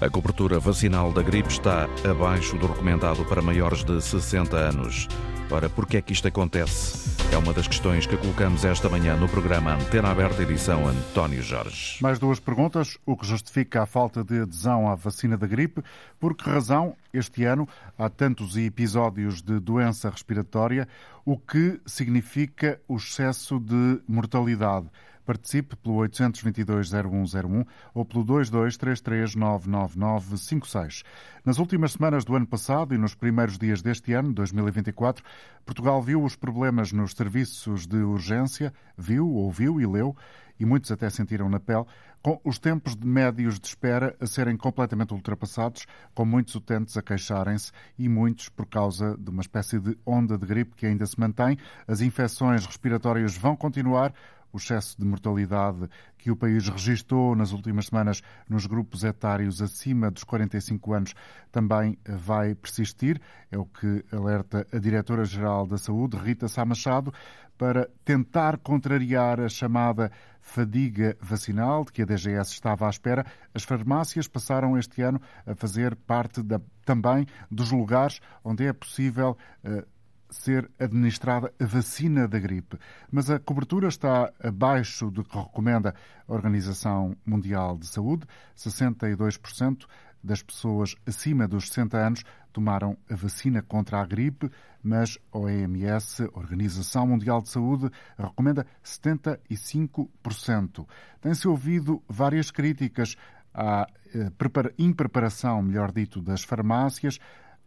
[0.00, 5.06] A cobertura vacinal da gripe está abaixo do recomendado para maiores de 60 anos.
[5.50, 7.22] Ora, por que é que isto acontece?
[7.30, 11.98] É uma das questões que colocamos esta manhã no programa Antena Aberta, edição António Jorge.
[12.00, 12.96] Mais duas perguntas.
[13.04, 15.82] O que justifica a falta de adesão à vacina da gripe?
[16.18, 20.88] Por que razão, este ano, há tantos episódios de doença respiratória?
[21.26, 24.86] O que significa o excesso de mortalidade?
[25.24, 31.02] Participe pelo 822-0101 ou pelo 2233-99956.
[31.44, 35.24] Nas últimas semanas do ano passado e nos primeiros dias deste ano, 2024,
[35.64, 40.14] Portugal viu os problemas nos serviços de urgência, viu, ouviu e leu,
[40.58, 41.86] e muitos até sentiram na pele,
[42.22, 47.02] com os tempos de médios de espera a serem completamente ultrapassados, com muitos utentes a
[47.02, 51.18] queixarem-se e muitos por causa de uma espécie de onda de gripe que ainda se
[51.18, 51.56] mantém.
[51.88, 54.12] As infecções respiratórias vão continuar,
[54.52, 60.10] o excesso de mortalidade que o país registrou nas últimas semanas nos grupos etários acima
[60.10, 61.14] dos 45 anos
[61.50, 63.20] também vai persistir.
[63.50, 67.12] É o que alerta a Diretora-Geral da Saúde, Rita Sá Machado,
[67.56, 73.26] para tentar contrariar a chamada fadiga vacinal de que a DGS estava à espera.
[73.52, 79.36] As farmácias passaram este ano a fazer parte da, também dos lugares onde é possível.
[79.62, 79.86] Uh,
[80.30, 82.78] ser administrada a vacina da gripe,
[83.10, 85.94] mas a cobertura está abaixo do que recomenda
[86.26, 88.26] a Organização Mundial de Saúde.
[88.56, 89.86] 62%
[90.22, 92.22] das pessoas acima dos 60 anos
[92.52, 94.50] tomaram a vacina contra a gripe,
[94.82, 100.86] mas a OMS, Organização Mundial de Saúde, recomenda 75%.
[101.20, 103.16] Tem-se ouvido várias críticas
[103.54, 104.30] à eh,
[104.78, 107.18] impreparação, melhor dito, das farmácias.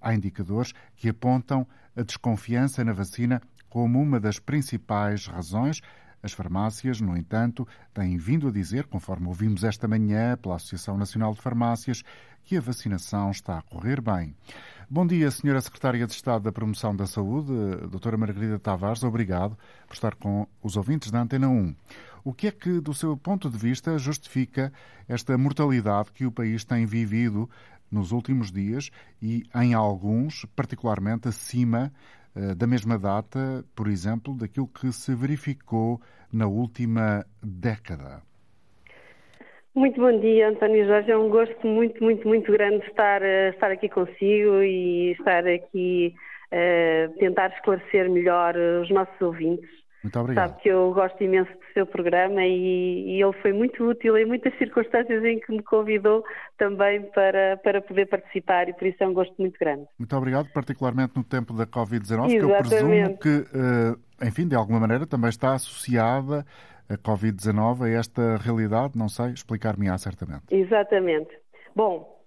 [0.04, 1.66] Há indicadores que apontam
[1.96, 5.82] a desconfiança na vacina como uma das principais razões.
[6.22, 11.34] As farmácias, no entanto, têm vindo a dizer, conforme ouvimos esta manhã pela Associação Nacional
[11.34, 12.04] de Farmácias,
[12.44, 14.36] que a vacinação está a correr bem.
[14.90, 17.52] Bom dia, Senhora Secretária de Estado da Promoção da Saúde,
[17.90, 19.58] Doutora Margarida Tavares, obrigado
[19.88, 21.74] por estar com os ouvintes da Antena 1.
[22.24, 24.72] O que é que, do seu ponto de vista, justifica
[25.08, 27.50] esta mortalidade que o país tem vivido
[27.94, 28.90] nos últimos dias
[29.22, 31.92] e em alguns, particularmente acima
[32.36, 36.02] uh, da mesma data, por exemplo, daquilo que se verificou
[36.32, 38.22] na última década.
[39.76, 41.12] Muito bom dia, António Jorge.
[41.12, 46.14] É um gosto muito, muito, muito grande estar, uh, estar aqui consigo e estar aqui
[46.54, 49.83] uh, tentar esclarecer melhor os nossos ouvintes.
[50.04, 50.50] Muito obrigado.
[50.50, 54.26] Sabe que eu gosto imenso do seu programa e, e, ele foi muito útil em
[54.26, 56.24] muitas circunstâncias em que me convidou
[56.58, 59.86] também para, para poder participar e por isso é um gosto muito grande.
[59.98, 64.82] Muito obrigado, particularmente no tempo da Covid-19, que eu presumo que, eh, enfim, de alguma
[64.82, 66.46] maneira também está associada
[66.90, 70.44] a Covid-19 a esta realidade, não sei, explicar-me-á certamente.
[70.52, 71.30] Exatamente.
[71.74, 72.22] Bom,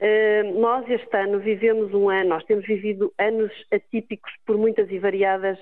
[0.00, 4.98] eh, nós este ano vivemos um ano, nós temos vivido anos atípicos por muitas e
[4.98, 5.58] variadas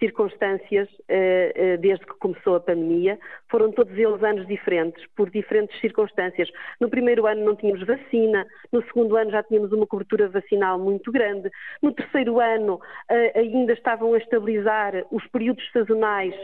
[0.00, 3.18] circunstâncias eh, eh, desde que começou a pandemia.
[3.48, 6.50] Foram todos eles anos diferentes, por diferentes circunstâncias.
[6.80, 11.12] No primeiro ano não tínhamos vacina, no segundo ano já tínhamos uma cobertura vacinal muito
[11.12, 11.50] grande,
[11.80, 16.34] no terceiro ano eh, ainda estavam a estabilizar os períodos sazonais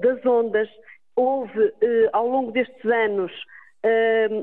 [0.00, 0.68] das ondas.
[1.16, 1.72] Houve,
[2.12, 3.32] ao longo destes anos,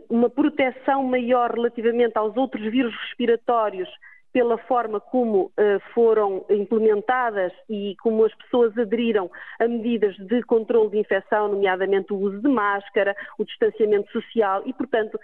[0.10, 3.90] uma proteção maior relativamente aos outros vírus respiratórios
[4.38, 10.92] pela forma como uh, foram implementadas e como as pessoas aderiram a medidas de controle
[10.92, 15.20] de infecção, nomeadamente o uso de máscara, o distanciamento social e, portanto,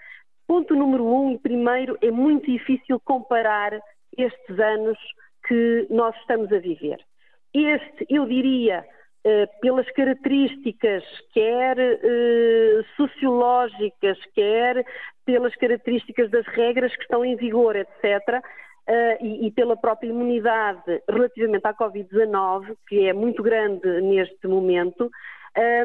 [0.48, 3.80] ponto número um e primeiro, é muito difícil comparar
[4.18, 4.98] estes anos
[5.46, 6.98] que nós estamos a viver.
[7.54, 8.84] Este, eu diria,
[9.24, 14.84] uh, pelas características, quer uh, sociológicas, quer
[15.24, 18.42] pelas características das regras que estão em vigor, etc.,
[18.86, 25.10] Uh, e, e, pela própria imunidade relativamente à Covid-19, que é muito grande neste momento,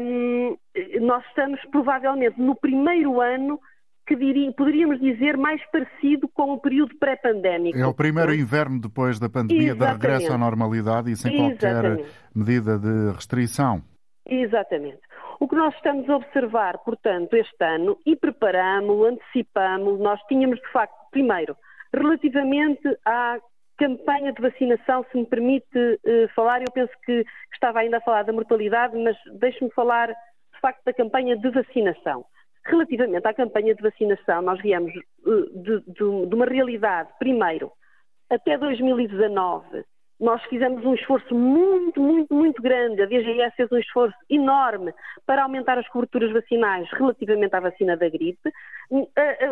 [0.02, 0.58] um,
[1.02, 3.58] nós estamos provavelmente no primeiro ano
[4.06, 7.78] que diria, poderíamos dizer mais parecido com o período pré-pandémico.
[7.78, 10.02] É o primeiro inverno depois da pandemia, Exatamente.
[10.02, 12.04] regresso à normalidade e sem qualquer
[12.36, 13.84] medida de restrição.
[14.26, 15.00] Exatamente.
[15.40, 20.72] O que nós estamos a observar, portanto, este ano, e preparamos, antecipamos, nós tínhamos de
[20.72, 21.56] facto, primeiro,
[21.94, 23.40] Relativamente à
[23.78, 28.24] campanha de vacinação, se me permite uh, falar, eu penso que estava ainda a falar
[28.24, 32.26] da mortalidade, mas deixe-me falar de facto da campanha de vacinação.
[32.66, 34.94] Relativamente à campanha de vacinação, nós viemos
[35.26, 37.72] uh, de, de, de uma realidade, primeiro,
[38.30, 39.84] até 2019
[40.20, 43.02] nós fizemos um esforço muito, muito, muito grande.
[43.02, 44.94] A DGS fez um esforço enorme
[45.26, 48.52] para aumentar as coberturas vacinais relativamente à vacina da gripe.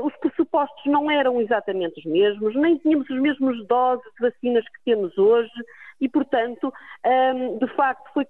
[0.04, 4.84] Os pressupostos não eram exatamente os mesmos, nem tínhamos os mesmos doses de vacinas que
[4.84, 5.52] temos hoje
[6.02, 6.72] e, portanto,
[7.04, 8.26] ehm, de facto, foi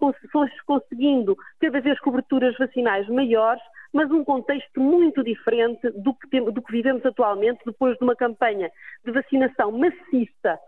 [0.66, 6.72] conseguindo cada vez coberturas vacinais maiores, mas um contexto muito diferente do que, do que
[6.72, 8.70] vivemos atualmente, depois de uma campanha
[9.04, 10.60] de vacinação maciça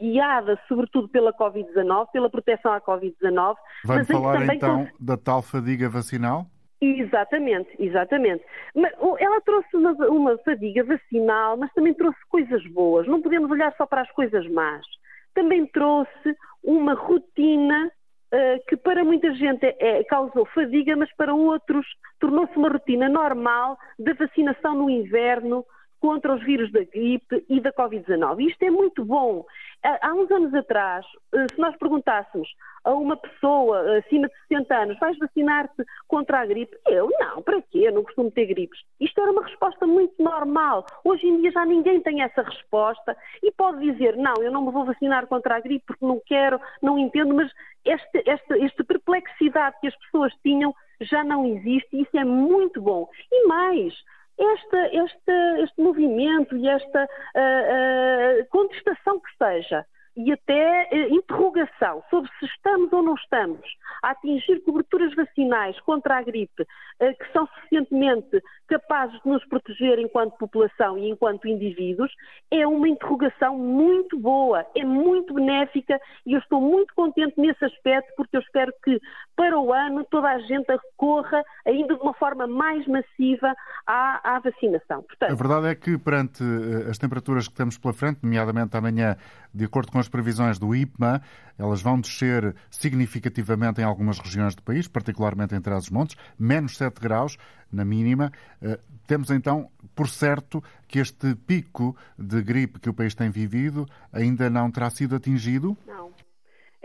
[0.00, 3.56] guiada sobretudo pela Covid-19, pela proteção à Covid-19.
[3.84, 6.46] Vai falar então da tal fadiga vacinal?
[6.80, 8.44] Exatamente, exatamente.
[8.74, 13.06] Mas, ela trouxe uma, uma, fadiga vacinal, mas também trouxe coisas boas.
[13.08, 14.86] Não podemos olhar só para as coisas más.
[15.34, 17.90] Também trouxe uma rotina
[18.32, 21.86] uh, que para muita gente é, é, causou fadiga, mas para outros
[22.20, 25.64] tornou-se uma rotina normal da vacinação no inverno,
[26.00, 28.48] contra os vírus da gripe e da Covid-19.
[28.48, 29.44] Isto é muito bom.
[29.82, 32.48] Há uns anos atrás, eh, se nós perguntássemos
[32.84, 36.76] a uma pessoa eh, acima de 60 anos, vais vacinar-te contra a gripe?
[36.86, 37.80] Eu, não, para quê?
[37.86, 38.80] Eu não costumo ter gripes.
[39.00, 40.84] Isto era uma resposta muito normal.
[41.04, 44.72] Hoje em dia já ninguém tem essa resposta e pode dizer, não, eu não me
[44.72, 47.50] vou vacinar contra a gripe porque não quero, não entendo, mas
[47.84, 48.18] esta,
[48.58, 53.08] esta perplexidade que as pessoas tinham já não existe e isso é muito bom.
[53.30, 53.94] E mais,
[54.38, 59.84] esta, esta, este movimento e esta uh, uh, contestação que seja
[60.18, 63.60] e até uh, interrogação sobre se estamos ou não estamos
[64.02, 66.66] a atingir coberturas vacinais contra a gripe
[66.98, 72.12] que são suficientemente capazes de nos proteger enquanto população e enquanto indivíduos,
[72.50, 78.12] é uma interrogação muito boa, é muito benéfica e eu estou muito contente nesse aspecto
[78.16, 79.00] porque eu espero que
[79.36, 83.54] para o ano toda a gente recorra ainda de uma forma mais massiva
[83.86, 85.02] à, à vacinação.
[85.02, 89.16] Portanto, a verdade é que perante eh, as temperaturas que temos pela frente, nomeadamente amanhã,
[89.54, 91.22] de acordo com as previsões do IPMA,
[91.58, 97.36] elas vão descer significativamente em algumas regiões do país, particularmente em Trás-os-Montes, menos 7 graus
[97.72, 98.32] na mínima.
[98.62, 103.86] Eh, temos então, por certo, que este pico de gripe que o país tem vivido
[104.12, 105.76] ainda não terá sido atingido?
[105.86, 106.12] Não.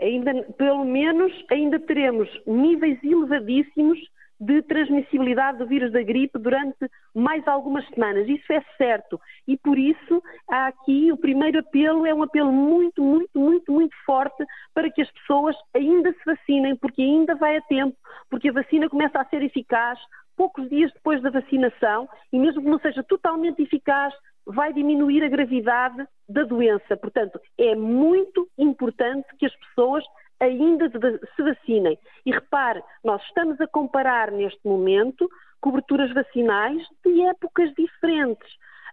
[0.00, 3.98] Ainda, pelo menos, ainda teremos níveis elevadíssimos
[4.40, 8.28] de transmissibilidade do vírus da gripe durante mais algumas semanas.
[8.28, 9.20] Isso é certo.
[9.46, 13.96] E por isso, há aqui o primeiro apelo é um apelo muito, muito, muito, muito
[14.04, 14.44] forte
[14.74, 17.96] para que as pessoas ainda se vacinem, porque ainda vai a tempo,
[18.28, 19.98] porque a vacina começa a ser eficaz
[20.36, 24.12] poucos dias depois da vacinação e mesmo que não seja totalmente eficaz,
[24.46, 26.96] vai diminuir a gravidade da doença.
[26.96, 30.04] Portanto, é muito importante que as pessoas
[30.40, 31.98] ainda se vacinem.
[32.24, 35.28] E repare, nós estamos a comparar neste momento
[35.60, 38.48] coberturas vacinais de épocas diferentes.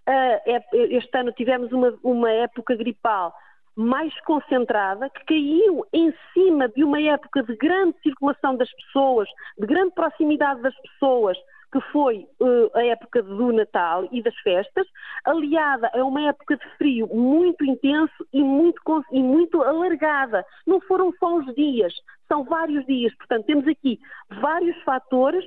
[0.08, 3.34] Uh, este ano tivemos uma, uma época gripal
[3.76, 9.28] mais concentrada, que caiu em cima de uma época de grande circulação das pessoas,
[9.58, 11.38] de grande proximidade das pessoas,
[11.72, 14.86] que foi uh, a época do Natal e das festas,
[15.24, 18.82] aliada a uma época de frio muito intenso e muito,
[19.12, 20.46] e muito alargada.
[20.68, 21.94] Não foram só os dias,
[22.28, 23.16] são vários dias.
[23.16, 24.00] Portanto, temos aqui
[24.42, 25.46] vários fatores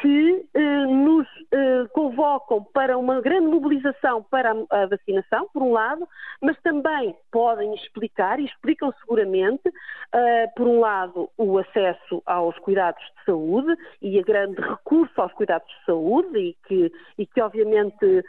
[0.00, 5.72] que eh, nos eh, convocam para uma grande mobilização para a, a, vacinação, por um
[5.72, 6.08] lado,
[6.40, 9.62] mas também podem explicar, e explicam seguramente,
[10.12, 15.32] eh, por um lado, o acesso aos cuidados de saúde e a grande recurso aos
[15.34, 18.24] cuidados de saúde, e que, e que obviamente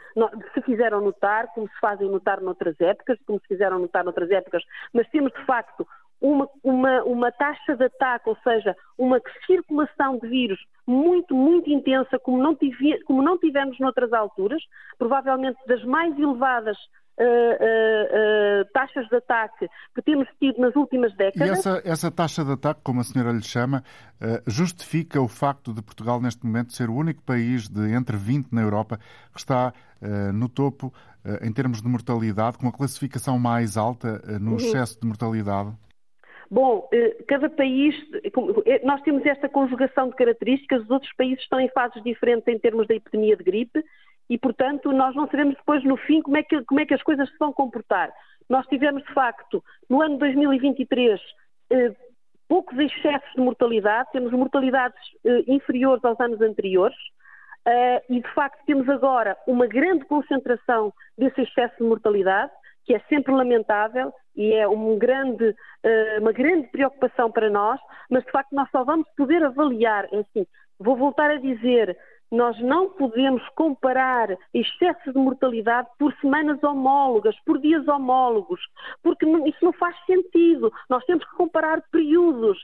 [0.52, 4.62] se fizeram notar, como se fazem notar noutras épocas, como se fizeram notar noutras épocas,
[4.92, 5.86] mas temos de facto
[6.22, 12.18] uma, uma, uma taxa de ataque, ou seja, uma circulação de vírus muito, muito intensa,
[12.20, 14.62] como não, tive, como não tivemos noutras alturas,
[14.96, 16.78] provavelmente das mais elevadas
[17.20, 21.46] Uh, uh, uh, taxas de ataque que temos tido nas últimas décadas.
[21.46, 23.84] E essa, essa taxa de ataque, como a senhora lhe chama,
[24.46, 28.62] justifica o facto de Portugal, neste momento, ser o único país de entre 20 na
[28.62, 28.98] Europa
[29.30, 29.74] que está
[30.32, 30.90] no topo
[31.42, 34.56] em termos de mortalidade, com a classificação mais alta no uhum.
[34.56, 35.70] excesso de mortalidade?
[36.52, 37.94] Bom, eh, cada país,
[38.66, 42.58] eh, nós temos esta conjugação de características, os outros países estão em fases diferentes em
[42.58, 43.82] termos da epidemia de gripe
[44.28, 47.02] e, portanto, nós não sabemos depois, no fim, como é que, como é que as
[47.02, 48.12] coisas se vão comportar.
[48.50, 51.18] Nós tivemos, de facto, no ano 2023,
[51.70, 51.92] eh,
[52.46, 55.00] poucos excessos de mortalidade, temos mortalidades
[55.46, 56.98] inferiores aos anos anteriores.
[58.10, 62.52] e, de facto, temos agora uma grande concentração desse excesso de mortalidade
[62.84, 68.24] que é sempre lamentável e é um grande, eh, uma grande preocupação para nós, mas
[68.24, 70.46] de facto nós só vamos poder avaliar, é assim,
[70.78, 71.96] vou voltar a dizer,
[72.30, 78.60] nós não podemos comparar excessos de mortalidade por semanas homólogas, por dias homólogos,
[79.02, 80.72] porque isso não faz sentido.
[80.88, 82.58] Nós temos que comparar períodos,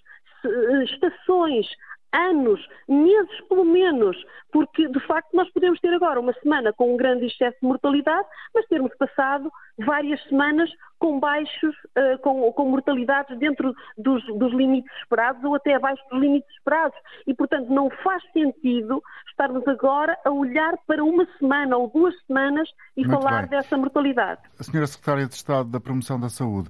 [0.85, 1.67] estações,
[2.13, 4.17] anos, meses pelo menos,
[4.53, 8.27] porque de facto nós podemos ter agora uma semana com um grande excesso de mortalidade,
[8.55, 14.93] mas termos passado várias semanas com baixos, uh, com, com, mortalidades dentro dos, dos, limites
[15.01, 16.99] esperados ou até abaixo dos limites esperados.
[17.27, 22.69] E, portanto, não faz sentido estarmos agora a olhar para uma semana ou duas semanas
[22.97, 23.51] e Muito falar bem.
[23.51, 24.41] dessa mortalidade.
[24.59, 26.69] A senhora Secretária de Estado da Promoção da Saúde,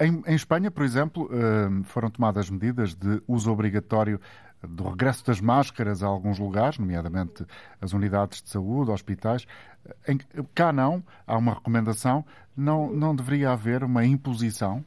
[0.00, 4.18] em, em Espanha, por exemplo, uh, foram tomadas medidas de uso obrigatório
[4.68, 7.44] do regresso das máscaras a alguns lugares, nomeadamente
[7.80, 9.46] as unidades de saúde, hospitais.
[10.08, 10.18] Em,
[10.54, 12.24] cá não, há uma recomendação.
[12.56, 14.84] Não, não deveria haver uma imposição?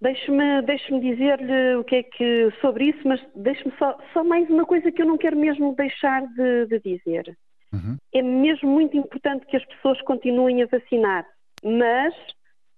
[0.00, 4.64] Deixe-me deixe dizer-lhe o que é que sobre isso, mas deixe-me só, só mais uma
[4.64, 7.36] coisa que eu não quero mesmo deixar de, de dizer.
[7.72, 7.96] Uhum.
[8.14, 11.26] É mesmo muito importante que as pessoas continuem a vacinar,
[11.64, 12.14] mas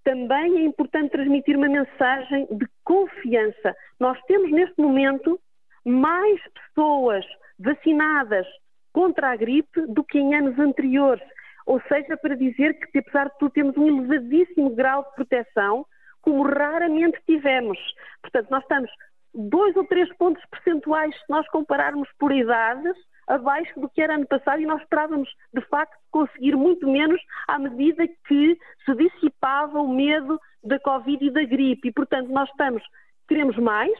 [0.02, 3.76] também é importante transmitir uma mensagem de confiança.
[4.00, 5.38] Nós temos neste momento
[5.84, 7.24] mais pessoas
[7.56, 8.44] vacinadas
[8.92, 11.22] contra a gripe do que em anos anteriores.
[11.66, 15.86] Ou seja, para dizer que, apesar de tudo, temos um elevadíssimo grau de proteção,
[16.20, 17.78] como raramente tivemos.
[18.22, 18.90] Portanto, nós estamos
[19.32, 22.96] dois ou três pontos percentuais, se nós compararmos por idades,
[23.30, 27.58] abaixo do que era ano passado e nós esperávamos, de facto, conseguir muito menos à
[27.58, 31.88] medida que se dissipava o medo da Covid e da gripe.
[31.88, 32.82] E, portanto, nós estamos,
[33.28, 33.92] queremos mais,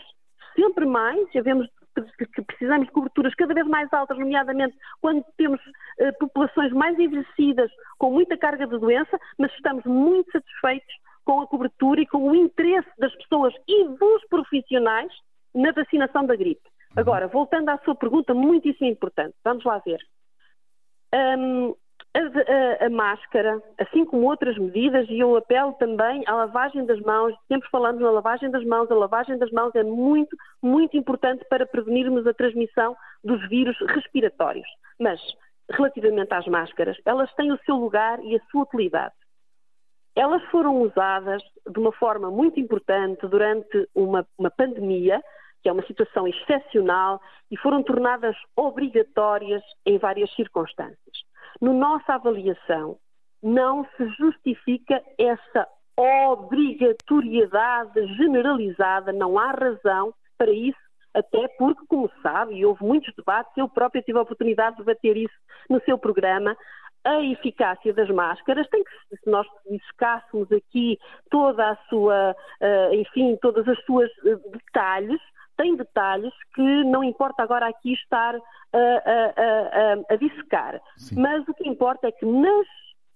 [0.55, 1.69] sempre mais, vemos
[2.35, 7.71] que precisamos de coberturas cada vez mais altas, nomeadamente quando temos uh, populações mais envelhecidas
[7.99, 10.95] com muita carga de doença, mas estamos muito satisfeitos
[11.25, 15.13] com a cobertura e com o interesse das pessoas e dos profissionais
[15.55, 16.70] na vacinação da gripe.
[16.97, 20.01] Agora, voltando à sua pergunta, muitíssimo importante, vamos lá ver.
[21.15, 21.75] Um,
[22.13, 27.01] a, a, a, máscara, assim como outras medidas, e eu apelo também à lavagem das
[27.01, 31.45] mãos, sempre falamos na lavagem das mãos, a lavagem das mãos é muito, muito importante
[31.49, 34.67] para prevenirmos a transmissão dos vírus respiratórios.
[34.99, 35.21] Mas,
[35.71, 39.15] relativamente às máscaras, elas têm o seu lugar e a sua utilidade.
[40.17, 45.23] Elas foram usadas de uma forma muito importante durante uma, uma pandemia,
[45.63, 51.25] que é uma situação excepcional e foram tornadas obrigatórias em várias circunstâncias.
[51.61, 52.97] No nossa avaliação,
[53.43, 60.79] não se justifica essa obrigatoriedade generalizada, não há razão para isso,
[61.13, 65.17] até porque, como sabe, e houve muitos debates, eu própria tive a oportunidade de debater
[65.17, 65.35] isso
[65.69, 66.57] no seu programa,
[67.05, 70.99] a eficácia das máscaras tem que, se nós dissecássemos aqui
[71.31, 75.21] toda a sua, uh, enfim, todas as suas uh, detalhes,
[75.61, 78.41] tem detalhes que não importa agora aqui estar a,
[78.79, 80.81] a, a, a dissecar.
[80.97, 81.21] Sim.
[81.21, 82.67] Mas o que importa é que nas,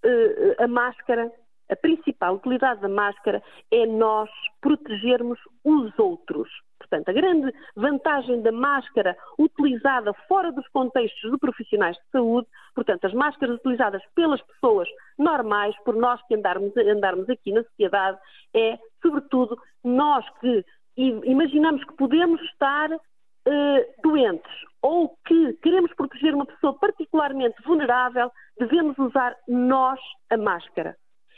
[0.05, 1.33] uh, a máscara,
[1.71, 4.29] a principal utilidade da máscara é nós
[4.61, 6.51] protegermos os outros.
[6.79, 13.07] Portanto, a grande vantagem da máscara utilizada fora dos contextos de profissionais de saúde, portanto,
[13.07, 14.87] as máscaras utilizadas pelas pessoas
[15.19, 18.19] normais, por nós que andarmos, andarmos aqui na sociedade,
[18.55, 20.63] é, sobretudo, nós que
[20.97, 28.99] imaginamos que podemos estar uh, doentes ou que queremos proteger uma pessoa particularmente vulnerável, devemos
[28.99, 29.99] usar nós
[30.31, 30.97] a máscara.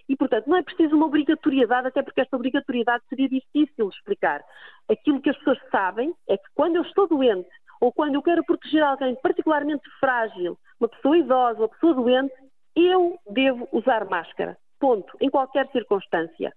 [0.08, 4.40] E, portanto, não é preciso uma obrigatoriedade, até porque esta obrigatoriedade seria difícil explicar.
[4.88, 7.48] Aquilo que as pessoas sabem é que quando eu estou doente
[7.80, 12.34] ou quando eu quero proteger alguém particularmente frágil, uma pessoa idosa, uma pessoa doente,
[12.74, 14.56] eu devo usar máscara.
[14.78, 15.16] Ponto.
[15.20, 16.52] Em qualquer circunstância.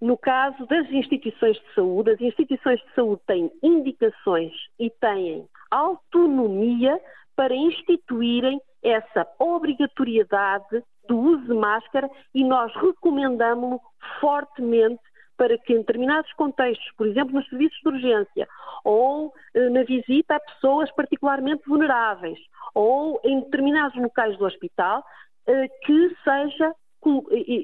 [0.00, 7.00] No caso das instituições de saúde, as instituições de saúde têm indicações e têm autonomia
[7.36, 13.80] para instituírem essa obrigatoriedade do uso de máscara e nós recomendamos-lo
[14.20, 15.00] fortemente
[15.36, 18.48] para que em determinados contextos, por exemplo nos serviços de urgência,
[18.84, 22.38] ou eh, na visita a pessoas particularmente vulneráveis,
[22.74, 25.04] ou em determinados locais do hospital,
[25.46, 26.74] eh, que seja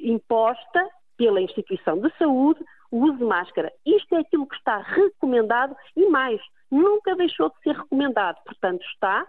[0.04, 0.86] imposta
[1.20, 3.70] pela instituição de saúde de máscara.
[3.84, 8.38] Isto é aquilo que está recomendado e mais, nunca deixou de ser recomendado.
[8.42, 9.26] Portanto, está.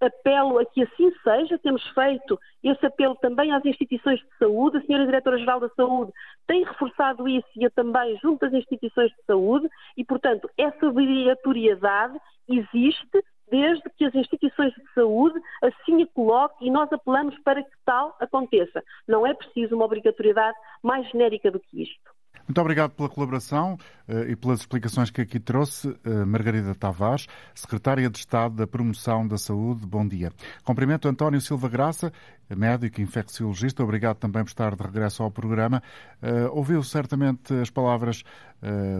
[0.00, 1.58] Apelo a que assim seja.
[1.58, 4.78] Temos feito esse apelo também às instituições de saúde.
[4.78, 6.12] A Senhora Diretora-Geral da Saúde
[6.46, 12.18] tem reforçado isso e também junto às instituições de saúde e, portanto, essa obrigatoriedade
[12.48, 17.76] existe desde que as instituições de saúde assim a coloquem e nós apelamos para que
[17.84, 18.82] tal aconteça.
[19.06, 22.21] Não é preciso uma obrigatoriedade mais genérica do que isto.
[22.46, 28.10] Muito obrigado pela colaboração uh, e pelas explicações que aqui trouxe, uh, Margarida Tavares, Secretária
[28.10, 29.86] de Estado da Promoção da Saúde.
[29.86, 30.32] Bom dia.
[30.64, 32.12] Cumprimento António Silva Graça,
[32.50, 33.82] médico infecciologista.
[33.82, 35.82] Obrigado também por estar de regresso ao programa.
[36.20, 38.22] Uh, ouviu certamente as palavras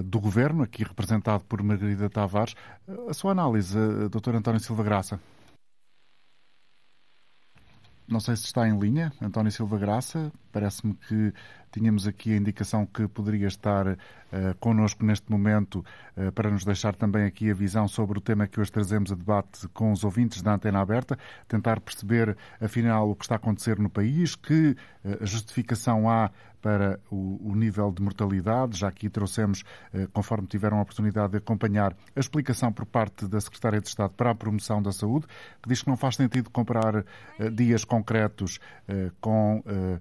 [0.07, 2.57] do Governo, aqui representado por Margarida Tavares.
[3.09, 4.35] a sua análise, Dr.
[4.35, 5.21] António Silva Graça?
[8.09, 10.33] Não sei se está em linha, António Silva Graça.
[10.51, 11.33] Parece-me que
[11.73, 13.97] tínhamos aqui a indicação que poderia estar uh,
[14.61, 15.85] connosco neste momento
[16.17, 19.15] uh, para nos deixar também aqui a visão sobre o tema que hoje trazemos a
[19.15, 23.79] debate com os ouvintes da Antena Aberta, tentar perceber afinal o que está a acontecer
[23.79, 28.79] no país, que uh, justificação há para o, o, nível de mortalidade.
[28.79, 29.65] Já aqui trouxemos,
[30.13, 34.31] conforme tiveram a oportunidade de acompanhar, a explicação por parte da Secretária de Estado para
[34.31, 35.27] a Promoção da Saúde,
[35.61, 37.05] que diz que não faz sentido comparar
[37.53, 38.61] dias concretos
[39.21, 39.99] com eh,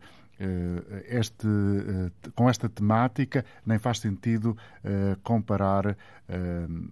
[1.08, 5.96] este, eh, com esta temática, nem faz sentido eh, comparar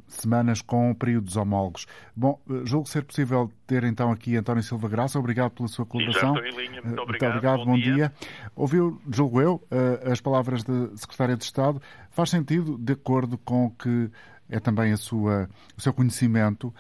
[0.05, 1.87] semanas com períodos homólogos.
[2.13, 5.17] Bom, julgo ser possível ter então aqui António Silva Graça.
[5.17, 6.35] Obrigado pela sua colaboração.
[6.35, 6.81] Linha.
[6.81, 7.07] Muito obrigado.
[7.07, 7.57] Muito obrigado.
[7.59, 7.93] Bom, bom dia.
[7.93, 8.13] dia.
[8.53, 9.63] Ouviu, julgo eu,
[10.11, 11.81] as palavras da Secretária de Estado.
[12.09, 14.11] Faz sentido, de acordo com o que
[14.49, 16.73] é também a sua, o seu conhecimento,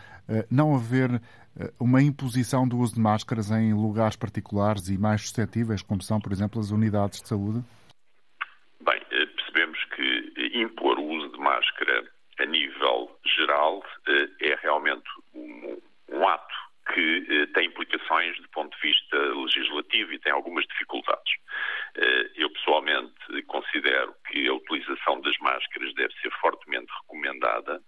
[0.49, 1.21] não haver eh,
[1.79, 6.31] uma imposição do uso de máscaras em lugares particulares e mais suscetíveis, como são, por
[6.31, 7.63] exemplo, as unidades de saúde?
[8.81, 12.03] Bem, eh, percebemos que impor o uso de máscara
[12.39, 16.55] a nível geral eh, é realmente um, um ato
[16.93, 21.33] que tem implicações do ponto de vista legislativo e tem algumas dificuldades.
[22.35, 23.13] Eu pessoalmente
[23.45, 27.79] considero que a utilização das máscaras deve ser fortemente recomendada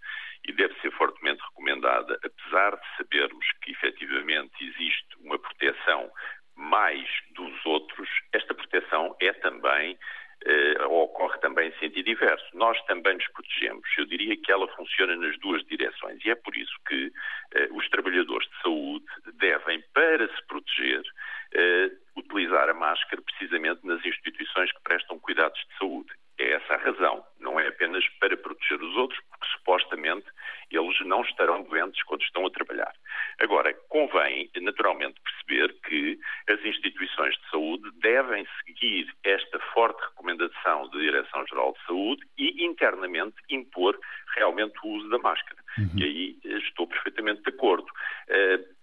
[0.47, 6.11] e deve ser fortemente recomendada, apesar de sabermos que efetivamente existe uma proteção
[6.55, 9.97] mais dos outros, esta proteção é também
[10.43, 12.43] Uh, ocorre também em sentido inverso.
[12.55, 13.87] Nós também nos protegemos.
[13.95, 17.87] Eu diria que ela funciona nas duas direções e é por isso que uh, os
[17.89, 19.05] trabalhadores de saúde
[19.35, 25.77] devem, para se proteger, uh, utilizar a máscara precisamente nas instituições que prestam cuidados de
[25.77, 26.11] saúde.
[26.41, 27.23] É essa a razão.
[27.39, 30.25] Não é apenas para proteger os outros, porque supostamente
[30.71, 32.93] eles não estarão doentes quando estão a trabalhar.
[33.39, 36.19] Agora, convém naturalmente perceber que
[36.49, 43.35] as instituições de saúde devem seguir esta forte recomendação da Direção-Geral de Saúde e internamente
[43.49, 43.99] impor
[44.35, 45.61] realmente o uso da máscara.
[45.77, 45.99] Uhum.
[45.99, 47.87] E aí estou perfeitamente de acordo.
[48.29, 48.80] Uh,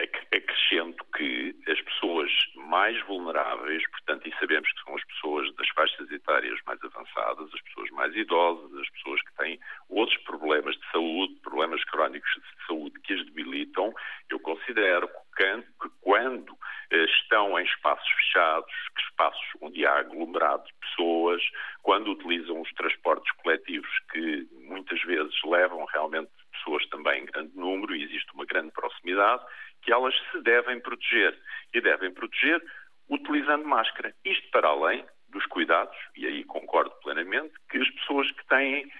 [0.00, 6.10] acrescento que as pessoas mais vulneráveis, portanto, e sabemos que são as pessoas das faixas
[6.10, 11.34] etárias mais avançadas, as pessoas mais idosas, as pessoas que têm outros problemas de saúde,
[11.42, 13.92] problemas crónicos de saúde que as debilitam,
[14.30, 15.08] eu considero
[15.38, 16.52] que quando
[16.90, 21.40] eh, estão em espaços fechados, espaços onde há aglomerado de pessoas,
[21.82, 27.94] quando utilizam os transportes coletivos que muitas vezes levam realmente pessoas também em grande número
[27.94, 29.44] e existe uma grande proximidade,
[29.82, 31.38] que elas se devem proteger.
[31.74, 32.62] E devem proteger
[33.08, 34.14] utilizando máscara.
[34.24, 38.90] Isto para além dos cuidados, e aí concordo plenamente, que as pessoas que têm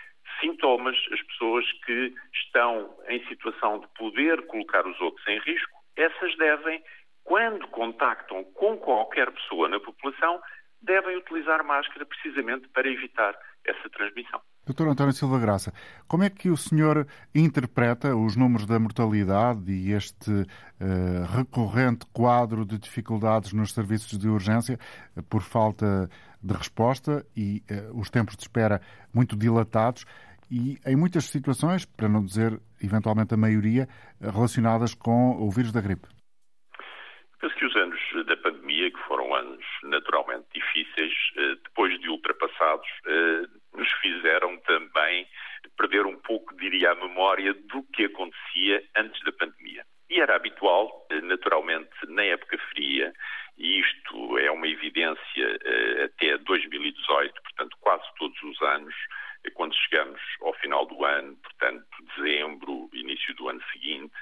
[0.40, 6.36] sintomas, as pessoas que estão em situação de poder colocar os outros em risco, essas
[6.36, 6.82] devem,
[7.24, 10.40] quando contactam com qualquer pessoa na população,
[10.80, 14.40] devem utilizar máscara precisamente para evitar essa transmissão.
[14.68, 15.72] Doutor António Silva Graça,
[16.06, 20.46] como é que o senhor interpreta os números da mortalidade e este uh,
[21.34, 24.78] recorrente quadro de dificuldades nos serviços de urgência
[25.16, 26.10] uh, por falta
[26.42, 30.04] de resposta e uh, os tempos de espera muito dilatados
[30.50, 33.88] e em muitas situações, para não dizer eventualmente a maioria,
[34.20, 36.08] relacionadas com o vírus da gripe?
[37.40, 42.88] Penso que os anos da pandemia, que foram anos naturalmente difíceis, eh, depois de ultrapassados,
[43.06, 43.42] eh,
[43.74, 45.26] nos fizeram também
[45.76, 49.84] perder um pouco, diria, a memória do que acontecia antes da pandemia.
[50.10, 53.12] E era habitual, eh, naturalmente, na época fria,
[53.58, 55.58] e isto é uma evidência
[56.04, 58.94] até 2018, portanto, quase todos os anos,
[59.54, 64.14] quando chegamos ao final do ano, portanto, dezembro, início do ano seguinte,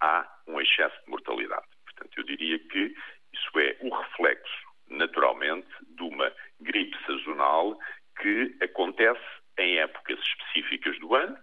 [0.00, 1.66] há um excesso de mortalidade.
[1.84, 2.94] Portanto, eu diria que
[3.32, 7.78] isso é o reflexo, naturalmente, de uma gripe sazonal
[8.20, 9.20] que acontece
[9.58, 11.36] em épocas específicas do ano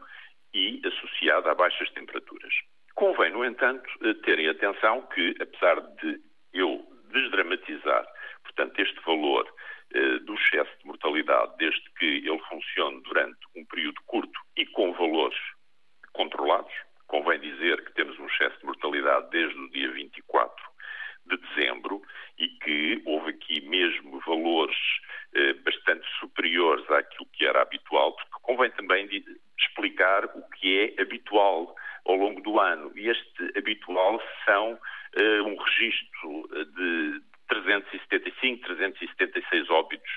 [0.54, 2.54] e associada a baixas temperaturas.
[2.96, 3.88] Convém, no entanto,
[4.24, 6.20] terem atenção que, apesar de
[6.54, 8.06] eu desdramatizar,
[8.44, 9.48] portanto, este valor
[9.94, 14.92] eh, do excesso de mortalidade, desde que ele funcione durante um período curto e com
[14.94, 15.40] valores
[16.14, 16.74] controlados,
[17.10, 20.56] Convém dizer que temos um excesso de mortalidade desde o dia 24
[21.26, 22.04] de dezembro
[22.38, 24.78] e que houve aqui mesmo valores
[25.36, 29.24] eh, bastante superiores àquilo que era habitual, porque convém também de,
[29.60, 32.92] explicar o que é habitual ao longo do ano.
[32.96, 34.80] E este habitual são
[35.16, 40.10] eh, um registro eh, de 375, 376 óbitos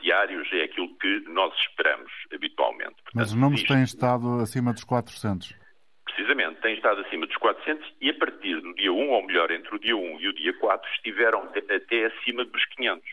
[0.00, 2.94] diários, é aquilo que nós esperamos habitualmente.
[3.02, 5.56] Portanto, Mas os números têm estado acima dos 400?
[6.04, 9.74] precisamente, tem estado acima dos 400 e a partir do dia 1, ou melhor, entre
[9.74, 13.04] o dia 1 e o dia 4, estiveram até acima dos 500.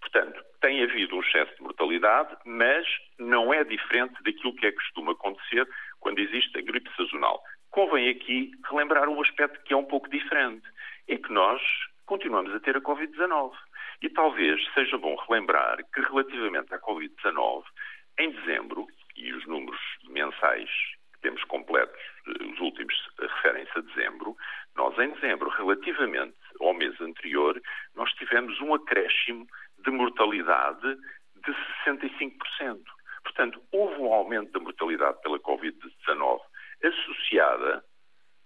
[0.00, 0.44] Portanto,
[0.82, 2.86] havido um excesso de mortalidade, mas
[3.18, 5.68] não é diferente daquilo que é costume acontecer
[6.00, 7.42] quando existe a gripe sazonal.
[7.70, 10.66] Convém aqui relembrar um aspecto que é um pouco diferente.
[11.08, 11.60] É que nós
[12.06, 13.52] continuamos a ter a Covid-19.
[14.02, 17.64] E talvez seja bom relembrar que, relativamente à Covid-19,
[18.18, 18.86] em dezembro,
[19.16, 20.70] e os números mensais
[21.14, 24.36] que temos completos, eh, os últimos referem-se a dezembro,
[24.76, 27.60] nós em dezembro, relativamente ao mês anterior,
[27.94, 29.46] nós tivemos um acréscimo
[29.86, 30.96] de mortalidade
[31.36, 31.52] de
[31.86, 32.82] 65%.
[33.22, 36.40] Portanto, houve um aumento da mortalidade pela Covid-19
[36.84, 37.84] associada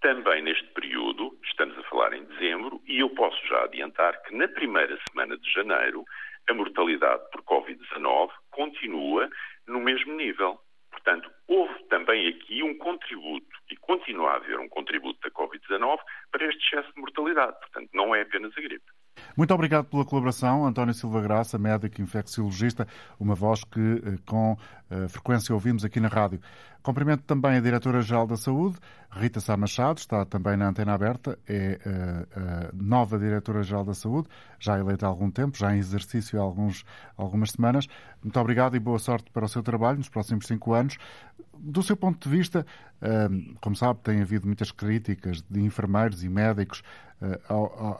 [0.01, 4.47] também neste período, estamos a falar em dezembro, e eu posso já adiantar que na
[4.47, 6.03] primeira semana de janeiro
[6.49, 9.29] a mortalidade por Covid-19 continua
[9.67, 10.59] no mesmo nível.
[10.89, 15.99] Portanto, houve também aqui um contributo, e continua a haver um contributo da Covid-19
[16.31, 17.57] para este excesso de mortalidade.
[17.59, 18.91] Portanto, não é apenas a gripe.
[19.35, 22.87] Muito obrigado pela colaboração, António Silva Graça, médico infecciologista,
[23.19, 24.57] uma voz que eh, com
[24.89, 26.39] eh, frequência ouvimos aqui na rádio.
[26.83, 28.77] Cumprimento também a Diretora-Geral da Saúde,
[29.11, 34.27] Rita Sá Machado, está também na antena aberta, é eh, a nova Diretora-Geral da Saúde,
[34.59, 36.83] já eleita há algum tempo, já em exercício há alguns,
[37.15, 37.87] algumas semanas.
[38.23, 40.97] Muito obrigado e boa sorte para o seu trabalho nos próximos cinco anos.
[41.57, 42.65] Do seu ponto de vista,
[43.59, 46.81] como sabe, tem havido muitas críticas de enfermeiros e médicos
[47.21, 47.39] eh,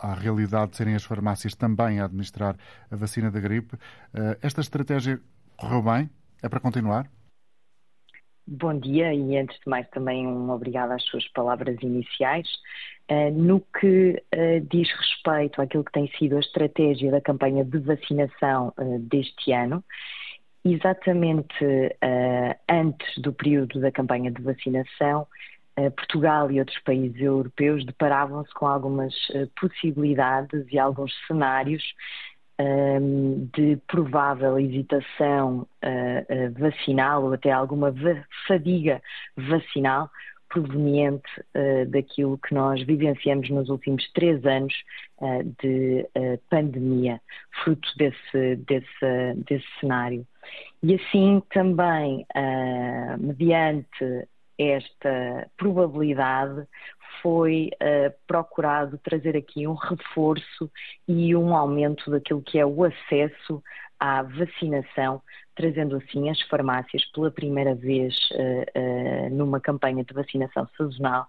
[0.01, 2.55] à realidade de serem as farmácias também a administrar
[2.89, 3.77] a vacina da gripe.
[4.13, 5.19] Eh, esta estratégia
[5.55, 6.09] correu bem?
[6.41, 7.09] É para continuar?
[8.47, 12.47] Bom dia e antes de mais também um obrigado às suas palavras iniciais.
[13.09, 14.23] Uh, no que
[14.69, 19.83] diz respeito àquilo que tem sido a estratégia da campanha de vacinação deste ano,
[20.63, 21.53] exatamente
[22.69, 25.27] antes do período da campanha de vacinação, eh,
[25.89, 31.83] Portugal e outros países europeus deparavam-se com algumas eh, possibilidades e alguns cenários
[32.57, 37.93] ehm, de provável hesitação eh, vacinal ou até alguma
[38.47, 39.01] fadiga
[39.37, 40.09] vacinal
[40.49, 41.29] proveniente
[41.87, 44.73] daquilo que nós vivenciamos nos últimos três anos
[45.63, 46.05] de
[46.49, 47.21] pandemia,
[47.63, 50.27] fruto desse, desse, desse cenário.
[50.83, 52.25] E assim também,
[53.17, 56.67] mediante esta probabilidade
[57.21, 60.71] foi uh, procurado trazer aqui um reforço
[61.07, 63.61] e um aumento daquilo que é o acesso
[63.99, 65.21] à vacinação,
[65.55, 71.27] trazendo assim as farmácias pela primeira vez uh, uh, numa campanha de vacinação sazonal,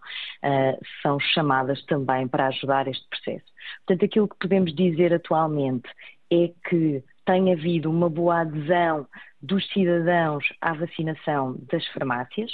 [1.02, 3.44] são chamadas também para ajudar este processo.
[3.86, 5.88] Portanto, aquilo que podemos dizer atualmente
[6.30, 9.06] é que tem havido uma boa adesão
[9.40, 12.50] dos cidadãos à vacinação das farmácias.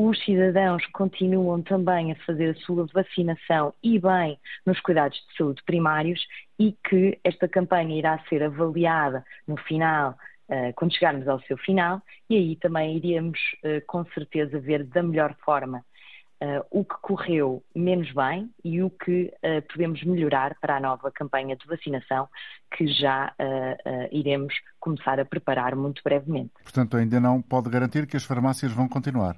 [0.00, 5.60] Os cidadãos continuam também a fazer a sua vacinação e bem nos cuidados de saúde
[5.66, 6.24] primários
[6.56, 10.16] e que esta campanha irá ser avaliada no final
[10.50, 15.02] Uh, quando chegarmos ao seu final, e aí também iremos, uh, com certeza, ver da
[15.02, 15.84] melhor forma
[16.42, 19.30] uh, o que correu menos bem e o que
[19.70, 22.30] podemos melhorar para a nova campanha de vacinação
[22.74, 23.30] que já
[24.10, 26.52] iremos começar a preparar muito brevemente.
[26.62, 29.36] Portanto, ainda não pode garantir que as farmácias vão continuar?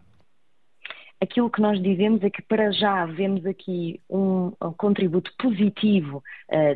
[1.21, 6.23] Aquilo que nós dizemos é que para já vemos aqui um, um contributo positivo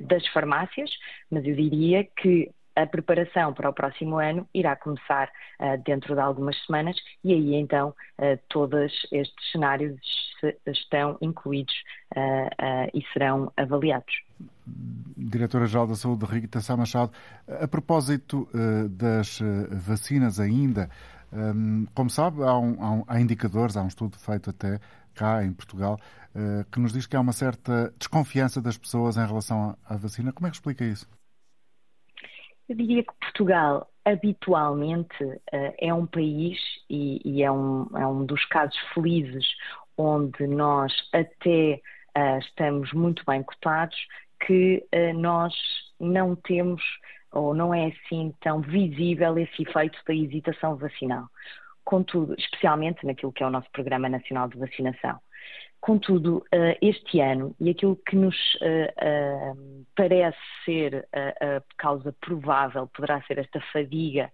[0.07, 0.91] das farmácias,
[1.31, 5.29] mas eu diria que a preparação para o próximo ano irá começar
[5.61, 9.97] uh, dentro de algumas semanas e aí então uh, todos estes cenários
[10.67, 11.75] estão incluídos
[12.17, 14.13] uh, e serão avaliados.
[15.17, 17.13] Diretora-Geral da Saúde, Rita Sá Machado,
[17.47, 18.49] a propósito
[18.91, 19.39] das
[19.71, 20.89] vacinas ainda,
[21.35, 24.79] um, como sabe, há, um, há, um, há, indicadores, há um estudo feito até
[25.15, 25.99] cá em Portugal,
[26.73, 30.33] que nos diz que há uma certa desconfiança das pessoas em relação à, à vacina.
[30.33, 31.09] Como é que explica isso?
[32.69, 38.25] Eu diria que Portugal habitualmente uh, é um país e, e é, um, é, um,
[38.25, 39.47] dos casos felizes
[39.97, 41.81] onde nós até
[42.17, 43.97] uh, estamos muito bem cotados,
[44.47, 45.55] que uh, nós
[45.99, 46.83] não temos
[47.35, 51.27] ou não é assim tão visível esse efeito da hesitação vacinal.
[51.85, 55.19] Contudo, especialmente naquilo que é o nosso Programa Nacional de Vacinação.
[55.85, 59.53] Contudo, eh, este ano, e aquilo que nos eh, eh,
[59.95, 64.33] parece ser a causa provável poderá ser esta fadiga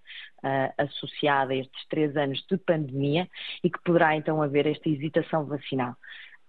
[0.78, 3.28] associada a estes três anos de pandemia
[3.64, 5.96] e que poderá então haver esta hesitação vacinal.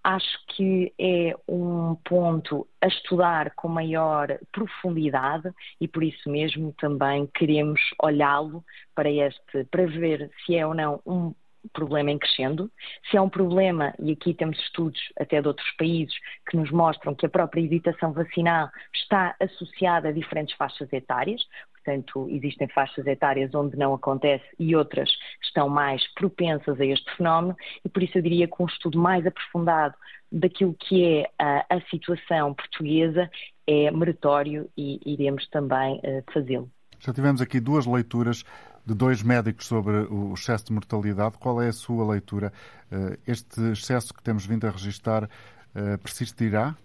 [0.04, 5.48] Acho que é um ponto a estudar com maior profundidade
[5.80, 11.00] e por isso mesmo também queremos olhá-lo para este, para ver se é ou não
[11.06, 11.32] um
[11.72, 12.70] problema em crescendo,
[13.08, 16.14] se é um problema, e aqui temos estudos até de outros países
[16.48, 21.40] que nos mostram que a própria hesitação vacinal está associada a diferentes faixas etárias,
[21.82, 25.10] portanto, existem faixas etárias onde não acontece e outras
[25.42, 29.26] estão mais propensas a este fenómeno, e por isso eu diria que um estudo mais
[29.26, 29.94] aprofundado
[30.30, 33.30] daquilo que é a, a situação portuguesa
[33.66, 36.70] é meritório e iremos também uh, fazê-lo.
[36.98, 38.44] Já tivemos aqui duas leituras
[38.86, 41.36] de dois médicos sobre o excesso de mortalidade.
[41.38, 42.52] Qual é a sua leitura?
[42.90, 45.28] Eh, este excesso que temos vindo a registrar
[45.74, 46.76] eh, persistirá?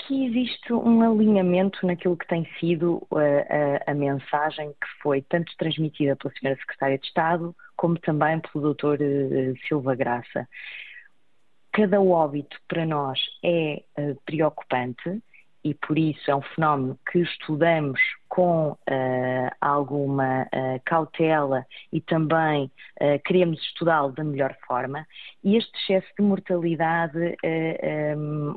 [0.00, 5.22] Aqui existe um alinhamento naquilo que tem sido a, eh, a, a, mensagem que foi
[5.22, 6.56] tanto transmitida pela Sra.
[6.56, 8.98] Secretária de Estado como também pelo Dr.
[9.66, 10.48] Silva Graça.
[11.72, 13.82] Cada óbito para nós é
[14.24, 15.22] preocupante
[15.62, 18.00] e por isso é um fenómeno que estudamos
[18.38, 18.76] com uh,
[19.60, 22.70] alguma uh, cautela e também
[23.00, 25.04] uh, queremos estudá-lo da melhor forma.
[25.42, 27.36] E este excesso de mortalidade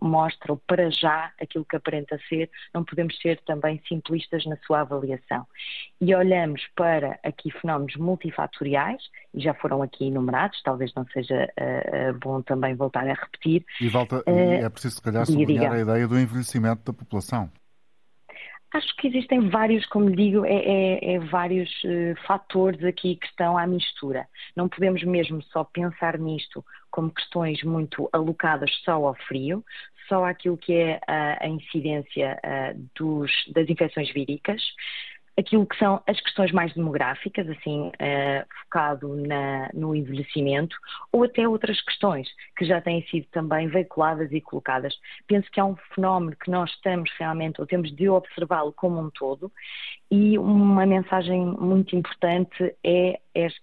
[0.01, 5.47] mostra para já aquilo que aparenta ser, não podemos ser também simplistas na sua avaliação.
[5.99, 9.01] E olhamos para aqui fenómenos multifatoriais,
[9.33, 11.47] e já foram aqui enumerados, talvez não seja
[12.19, 13.63] bom também voltar a repetir.
[13.79, 17.49] E, volta, e é preciso, se calhar, sublinhar a ideia do envelhecimento da população.
[18.73, 23.57] Acho que existem vários, como digo, é, é, é vários uh, fatores aqui que estão
[23.57, 24.25] à mistura.
[24.55, 29.63] Não podemos mesmo só pensar nisto como questões muito alocadas só ao frio,
[30.07, 34.61] só àquilo que é a, a incidência uh, dos, das infecções víricas
[35.41, 40.75] aquilo que são as questões mais demográficas, assim, uh, focado na, no envelhecimento,
[41.11, 44.95] ou até outras questões que já têm sido também veiculadas e colocadas.
[45.27, 49.09] Penso que é um fenómeno que nós estamos realmente, ou temos de observá-lo como um
[49.09, 49.51] todo,
[50.09, 53.61] e uma mensagem muito importante é este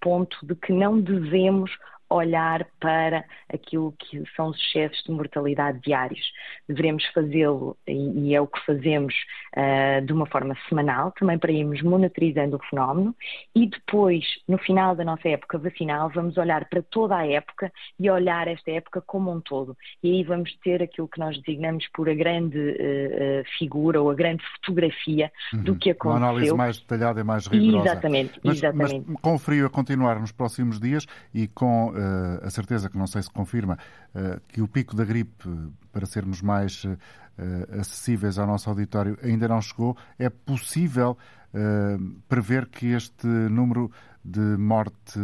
[0.00, 1.70] ponto de que não devemos
[2.08, 6.20] olhar para aquilo que são os excessos de mortalidade diários.
[6.68, 9.14] Devemos fazê-lo, e, é o que fazemos,
[9.56, 13.14] uh, de uma forma semanal, também para irmos monitorizando o fenómeno,
[13.54, 18.10] e depois, no final da nossa época vacinal, vamos olhar para toda a época e
[18.10, 19.76] olhar esta época como um todo.
[20.02, 24.14] E aí vamos ter aquilo que nós designamos por a grande uh, figura ou a
[24.14, 25.62] grande fotografia uhum.
[25.62, 26.20] do que aconteceu.
[26.20, 27.88] Uma análise mais detalhada e mais rigorosa.
[27.88, 29.04] Exatamente, mas, exatamente.
[29.08, 31.95] Mas com o frio a continuar nos próximos dias e com
[32.42, 33.78] a certeza que não sei se confirma
[34.14, 35.48] uh, que o pico da gripe,
[35.92, 36.98] para sermos mais uh,
[37.78, 41.16] acessíveis ao nosso auditório, ainda não chegou, é possível
[42.28, 43.90] prever que este número
[44.22, 45.18] de morte,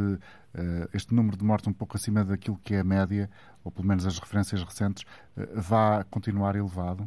[0.95, 3.29] este número de morte um pouco acima daquilo que é a média,
[3.63, 5.05] ou pelo menos as referências recentes,
[5.55, 7.07] vá continuar elevado?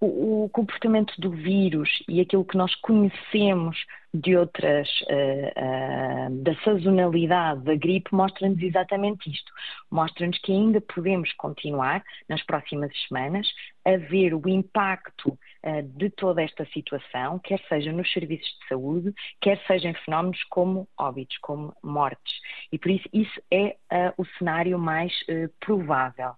[0.00, 7.62] o, comportamento do vírus e aquilo que nós conhecemos de outras, uh, uh, da sazonalidade
[7.62, 9.52] da gripe, mostra-nos exatamente isto.
[9.90, 13.46] Mostra-nos que ainda podemos continuar, nas próximas semanas,
[13.84, 19.14] a ver o impacto uh, de toda esta situação, quer seja nos serviços de saúde,
[19.40, 22.34] quer seja em fenómenos como óbitos, como mortes.
[22.72, 23.76] E por isso, isso é
[24.16, 25.12] o cenário mais
[25.60, 26.32] provável.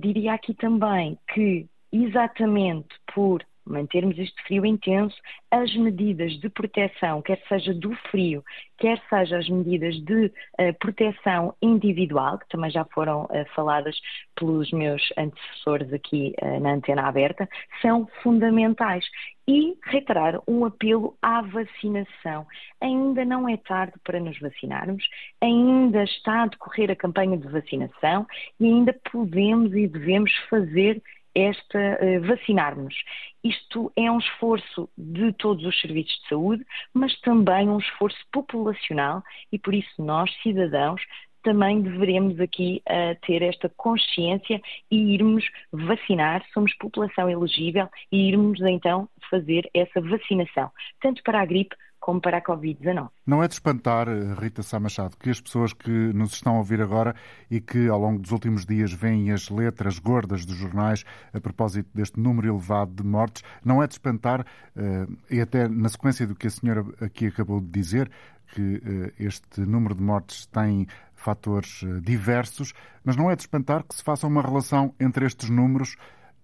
[0.00, 5.16] diria aqui também que exatamente por mantermos este frio intenso,
[5.50, 8.44] as medidas de proteção, quer seja do frio,
[8.78, 13.96] quer seja as medidas de uh, proteção individual, que também já foram uh, faladas
[14.34, 17.48] pelos meus antecessores aqui uh, na antena aberta,
[17.80, 19.04] são fundamentais.
[19.48, 22.46] E reiterar um apelo à vacinação.
[22.80, 25.02] Ainda não é tarde para nos vacinarmos,
[25.40, 28.28] ainda está a decorrer a campanha de vacinação
[28.60, 31.02] e ainda podemos e devemos fazer
[31.34, 32.94] esta uh, vacinar-nos.
[33.42, 39.22] Isto é um esforço de todos os serviços de saúde, mas também um esforço populacional
[39.50, 41.00] e por isso nós, cidadãos,
[41.42, 48.60] também deveremos aqui uh, ter esta consciência e irmos vacinar, somos população elegível e irmos
[48.60, 53.10] então fazer essa vacinação, tanto para a gripe como para a Covid-19.
[53.26, 54.08] Não é de espantar,
[54.38, 57.14] Rita Sá Machado, que as pessoas que nos estão a ouvir agora
[57.50, 61.90] e que ao longo dos últimos dias veem as letras gordas dos jornais a propósito
[61.94, 66.34] deste número elevado de mortes, não é de espantar, eh, e até na sequência do
[66.34, 68.10] que a senhora aqui acabou de dizer,
[68.54, 72.72] que eh, este número de mortes tem fatores eh, diversos,
[73.04, 75.96] mas não é de espantar que se faça uma relação entre estes números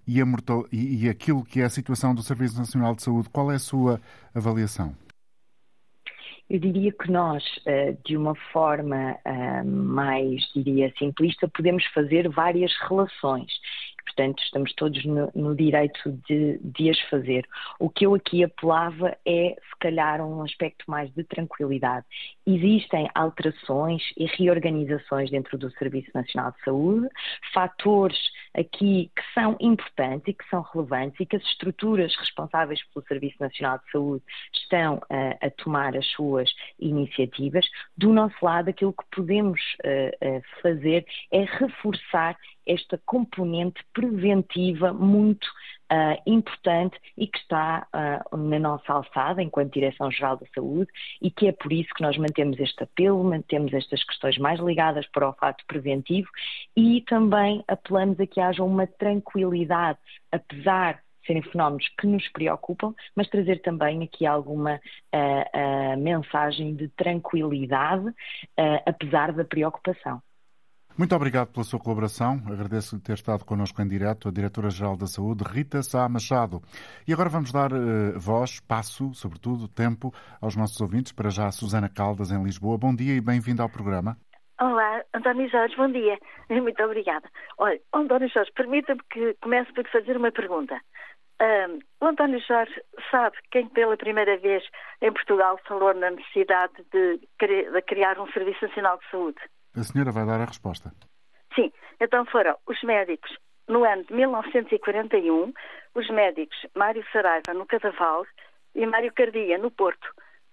[0.06, 0.66] e, mortal...
[0.70, 3.28] e aquilo que é a situação do Serviço Nacional de Saúde.
[3.30, 4.00] Qual é a sua
[4.34, 4.94] avaliação?
[6.48, 7.42] Eu diria que nós,
[8.04, 9.18] de uma forma
[9.64, 13.50] mais, diria, simplista, podemos fazer várias relações
[14.16, 17.46] portanto estamos todos no, no direito de, de, as fazer.
[17.78, 22.06] O que eu aqui apelava é, se calhar, um aspecto mais de tranquilidade.
[22.46, 27.08] Existem alterações e reorganizações dentro do Serviço Nacional de Saúde,
[27.52, 28.18] fatores
[28.54, 33.36] aqui que são importantes e que são relevantes e que as estruturas responsáveis pelo Serviço
[33.38, 34.24] Nacional de Saúde
[34.54, 37.66] estão uh, a tomar as suas iniciativas.
[37.96, 45.46] Do nosso lado, aquilo que podemos uh, uh, fazer é reforçar esta componente preventiva muito
[45.92, 47.86] uh, importante e que está
[48.32, 52.16] uh, na nossa alçada enquanto Direção-Geral da Saúde e que é por isso que nós
[52.16, 56.28] mantemos este apelo, mantemos estas questões mais ligadas para o fato preventivo
[56.76, 59.98] e também apelamos a que haja uma tranquilidade,
[60.32, 66.88] apesar serem fenómenos que nos preocupam, mas trazer também aqui alguma uh, uh, mensagem de
[66.90, 70.22] tranquilidade, uh, apesar da preocupação.
[70.98, 72.40] Muito obrigado pela sua colaboração.
[72.50, 76.62] Agradeço-lhe ter estado connosco em direto a Diretora-Geral da Saúde, Rita Sá Machado.
[77.06, 81.12] E agora vamos dar uh, voz, passo, sobretudo, tempo aos nossos ouvintes.
[81.12, 82.78] Para já, Susana Caldas, em Lisboa.
[82.78, 84.16] Bom dia e bem-vindo ao programa.
[84.58, 86.18] Olá, António Jorge, bom dia.
[86.48, 87.28] Muito obrigada.
[87.58, 90.80] Olha, António Jorge, permita-me que comece por fazer uma pergunta.
[91.42, 92.72] Um, o António Jorge
[93.10, 94.64] sabe quem pela primeira vez
[95.02, 99.40] em Portugal falou na necessidade de, de criar um Serviço Nacional de Saúde?
[99.76, 100.90] A senhora vai dar a resposta.
[101.54, 103.30] Sim, então foram os médicos.
[103.68, 105.52] No ano de 1941,
[105.94, 108.24] os médicos Mário Saraiva, no Cadaval,
[108.74, 110.08] e Mário Cardia, no Porto,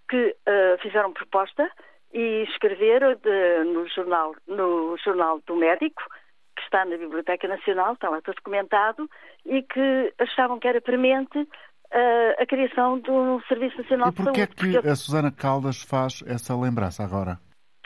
[0.09, 1.69] que uh, fizeram proposta
[2.13, 6.01] e escreveram de, no, jornal, no Jornal do Médico,
[6.55, 9.09] que está na Biblioteca Nacional, está lá tudo documentado,
[9.45, 14.41] e que achavam que era premente uh, a criação de um Serviço Nacional de Saúde.
[14.41, 17.39] E porquê é que a Susana Caldas faz essa lembrança agora?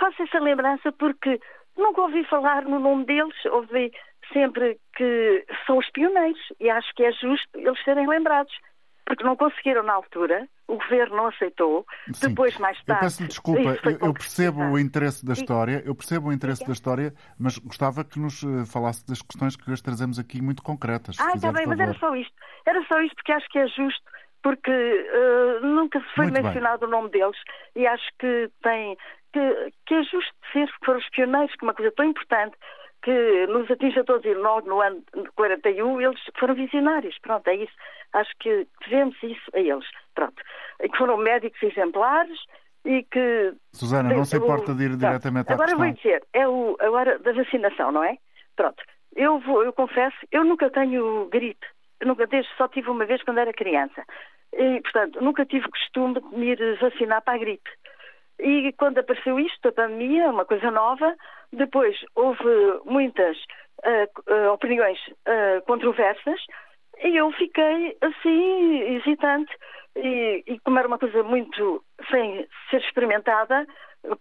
[0.07, 1.37] Faço essa lembrança porque
[1.77, 3.91] nunca ouvi falar no nome deles, ouvi
[4.31, 8.53] sempre que são os pioneiros e acho que é justo eles serem lembrados.
[9.05, 12.29] Porque não conseguiram na altura, o governo não aceitou, Sim.
[12.29, 12.91] depois mais tarde.
[12.91, 16.73] Eu peço desculpa, eu, eu percebo o interesse da história, eu percebo o interesse da
[16.73, 21.17] história, mas gostava que nos eh, falasse das questões que hoje trazemos aqui muito concretas.
[21.19, 22.33] Ah, está bem, mas era só isto.
[22.65, 24.03] Era só isto porque acho que é justo
[24.43, 26.87] porque uh, nunca se foi Muito mencionado bem.
[26.87, 27.37] o nome deles
[27.75, 28.97] e acho que tem
[29.37, 32.57] que, que é justo ser que foram os pioneiros, que é uma coisa tão importante
[33.03, 37.17] que nos atinge a todos e logo no ano de 41 eles foram visionários.
[37.21, 37.73] Pronto, é isso.
[38.13, 39.85] Acho que devemos isso a eles.
[40.15, 40.41] Pronto.
[40.81, 42.37] E que foram médicos exemplares
[42.83, 43.53] e que.
[43.73, 45.85] Susana, não se importa de ir diretamente à Agora questão.
[45.85, 48.17] vou dizer, é o, agora da vacinação, não é?
[48.55, 48.83] Pronto.
[49.15, 51.65] Eu, vou, eu confesso, eu nunca tenho gripe.
[51.99, 54.03] Eu nunca desde, só tive uma vez quando era criança.
[54.53, 57.69] E, portanto, nunca tive costume de me ir vacinar para a gripe.
[58.39, 61.15] E quando apareceu isto, a pandemia, uma coisa nova,
[61.51, 62.43] depois houve
[62.85, 63.37] muitas
[63.83, 66.39] uh, opiniões uh, controversas
[67.03, 69.53] e eu fiquei assim, hesitante.
[69.95, 73.65] E, e como era uma coisa muito sem ser experimentada,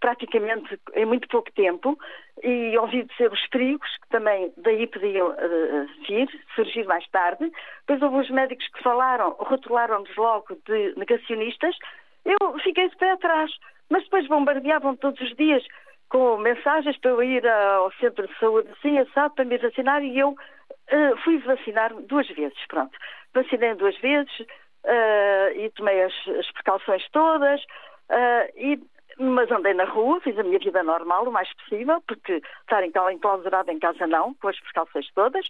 [0.01, 1.99] praticamente em muito pouco tempo,
[2.43, 7.51] e ouvi dizer os perigos, que também daí podiam uh, vir, surgir mais tarde.
[7.87, 11.77] Depois houve os médicos que falaram, rotularam-nos logo de negacionistas.
[12.25, 13.51] Eu fiquei de pé atrás,
[13.91, 15.63] mas depois bombardeavam todos os dias
[16.09, 20.19] com mensagens para eu ir ao centro de saúde assim, assado, para me vacinar, e
[20.19, 22.97] eu uh, fui vacinar duas vezes, pronto.
[23.35, 28.81] Vacinei duas vezes uh, e tomei as, as precauções todas, uh, e
[29.19, 33.73] mas andei na rua, fiz a minha vida normal o mais possível, porque estar enclausurada
[33.73, 35.47] em casa não, com as precauções todas,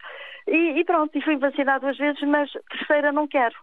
[0.46, 3.56] e, e pronto, e fui vacinada duas vezes, mas terceira não quero.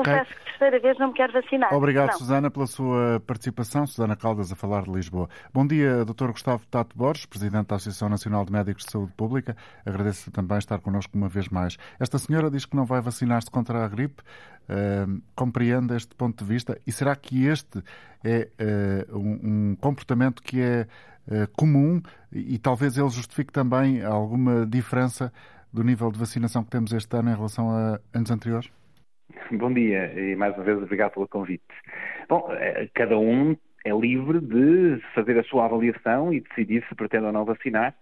[0.00, 0.12] Okay.
[0.12, 1.74] Confesso que terceira vez não me quero vacinar.
[1.74, 2.18] Obrigado, não.
[2.18, 3.86] Susana, pela sua participação.
[3.86, 5.28] Susana Caldas, a falar de Lisboa.
[5.52, 6.30] Bom dia, Dr.
[6.30, 9.56] Gustavo Tato Borges, Presidente da Associação Nacional de Médicos de Saúde Pública.
[9.84, 11.76] Agradeço também estar connosco uma vez mais.
[11.98, 14.22] Esta senhora diz que não vai vacinar-se contra a gripe.
[14.62, 16.78] Uh, compreende este ponto de vista?
[16.86, 17.82] E será que este
[18.22, 18.48] é
[19.10, 20.86] uh, um, um, comportamento que é
[21.26, 22.00] uh, comum
[22.30, 25.32] e, e talvez ele justifique também alguma diferença
[25.72, 28.70] do nível de vacinação que temos este ano em relação a anos anteriores?
[29.52, 31.64] Bom dia e mais uma vez obrigado pelo convite.
[32.28, 37.26] Bom, eh, cada um é livre de fazer a sua avaliação e decidir se pretende
[37.26, 37.94] ou não vacinar,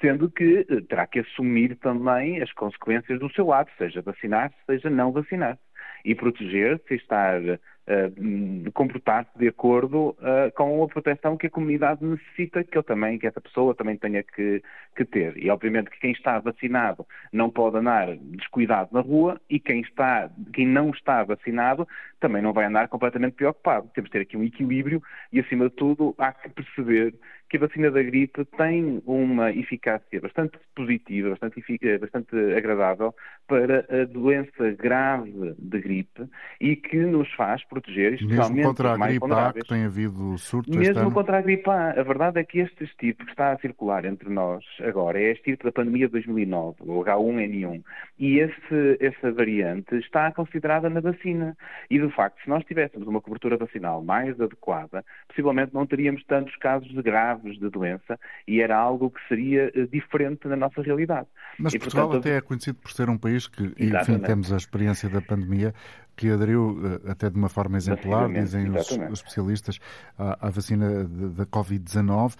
[0.00, 4.88] sendo que eh, terá que assumir também as consequências do seu lado, seja vacinar, seja
[4.90, 5.58] não vacinar,
[6.04, 7.40] e proteger-se e estar
[7.88, 13.18] uh, comportar-se de acordo uh, com a proteção que a comunidade necessita que eu também,
[13.18, 14.62] que essa pessoa também tenha que,
[14.94, 15.36] que, ter.
[15.36, 20.30] E obviamente que quem está vacinado não pode andar descuidado na rua e quem, está,
[20.52, 21.88] quem não está vacinado
[22.20, 23.90] também não vai andar completamente preocupado.
[23.94, 27.14] Temos de ter aqui um equilíbrio e, acima de tudo, há que perceber
[27.48, 31.62] que a vacina da gripe tem uma eficácia bastante positiva, bastante,
[31.98, 33.14] bastante agradável
[33.46, 36.28] para a doença grave de gripe
[36.60, 40.74] e que nos faz proteger, especialmente Mesmo contra a gripe A, que tem havido surtos
[40.74, 41.90] Mesmo contra a gripe A.
[41.90, 45.32] A verdade é que este estirpe que está a circular entre nós agora é a
[45.32, 47.82] estirpe da pandemia de 2009, o H1N1,
[48.18, 51.56] e esse, essa variante está considerada na vacina.
[51.90, 56.54] E, de facto, se nós tivéssemos uma cobertura vacinal mais adequada, possivelmente não teríamos tantos
[56.56, 61.28] casos de graves de doença e era algo que seria eh, diferente na nossa realidade.
[61.58, 64.56] Mas e, Portugal portanto, até é conhecido por ser um país que, enfim, temos a
[64.56, 65.74] experiência da pandemia,
[66.18, 69.78] que aderiu eh, até de uma forma exemplar, dizem os, os, especialistas,
[70.18, 72.34] à, à vacina da Covid-19.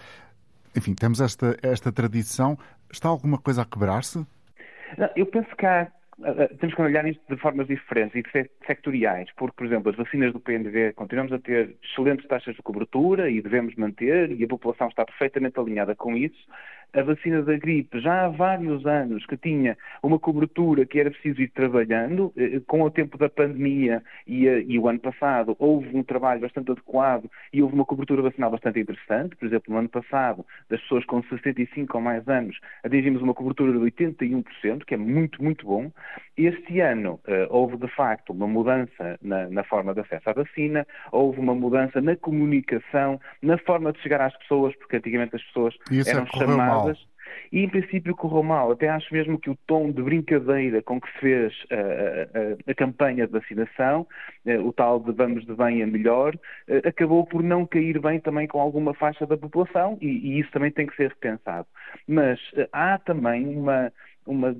[0.75, 2.57] Enfim, temos esta, esta tradição.
[2.91, 4.25] Está alguma coisa a quebrar-se?
[5.15, 5.87] Eu penso que há
[6.59, 10.39] temos que olhar isto de formas diferentes e sectoriais, porque, por exemplo, as vacinas do
[10.41, 15.05] PNV continuamos a ter excelentes taxas de cobertura e devemos manter, e a população está
[15.05, 16.45] perfeitamente alinhada com isso
[16.93, 21.41] a vacina da gripe já há vários anos que tinha uma cobertura que era preciso
[21.41, 22.33] ir trabalhando.
[22.35, 26.41] Eh, com o tempo da pandemia e, eh, e, o ano passado houve um trabalho
[26.41, 29.35] bastante adequado e houve uma cobertura vacinal bastante interessante.
[29.35, 33.71] Por exemplo, no ano passado, das pessoas com 65 ou mais anos, atingimos uma cobertura
[33.71, 35.91] de 81%, que é muito, muito bom.
[36.37, 37.19] Este ano
[37.49, 41.99] houve, de facto, uma mudança na, na forma de acesso à vacina, houve uma mudança
[41.99, 46.78] na comunicação, na forma de chegar às pessoas, porque antigamente as pessoas Isso eram chamadas
[46.85, 46.95] mal.
[47.51, 48.71] E em princípio correu mal.
[48.71, 52.75] Até acho mesmo que o tom de brincadeira com que se fez a, a, a
[52.75, 54.07] campanha de vacinação,
[54.45, 56.35] eh, o tal de vamos de bem a melhor,
[56.67, 60.51] eh, acabou por não cair bem também com alguma faixa da população e, e isso
[60.51, 61.67] também tem que ser repensado.
[62.07, 63.91] Mas eh, há também uma,
[64.29, 64.55] uma,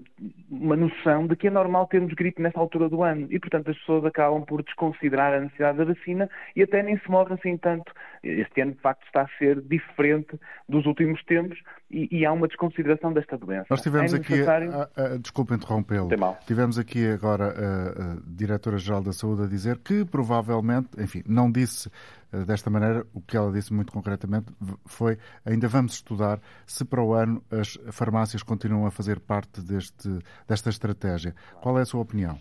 [0.49, 3.77] uma noção de que é normal termos gripe nessa altura do ano e, portanto, as
[3.77, 7.91] pessoas acabam por desconsiderar a necessidade da vacina e até nem se morrem assim tanto.
[8.23, 11.57] Este ano, de facto, está a ser diferente dos últimos tempos
[11.89, 13.67] e, e há uma desconsideração desta doença.
[13.69, 14.81] Nós tivemos é necessário...
[14.81, 16.09] aqui, a, a, desculpe interrompê-lo,
[16.45, 21.89] tivemos aqui agora a, a Diretora-Geral da Saúde a dizer que provavelmente, enfim, não disse
[22.31, 24.53] eh, desta maneira, o que ela disse muito concretamente
[24.85, 30.09] foi ainda vamos estudar se para o ano as farmácias continuam a fazer parte deste,
[30.47, 31.33] desta estratégia.
[31.61, 32.39] Qual é a sua opinião?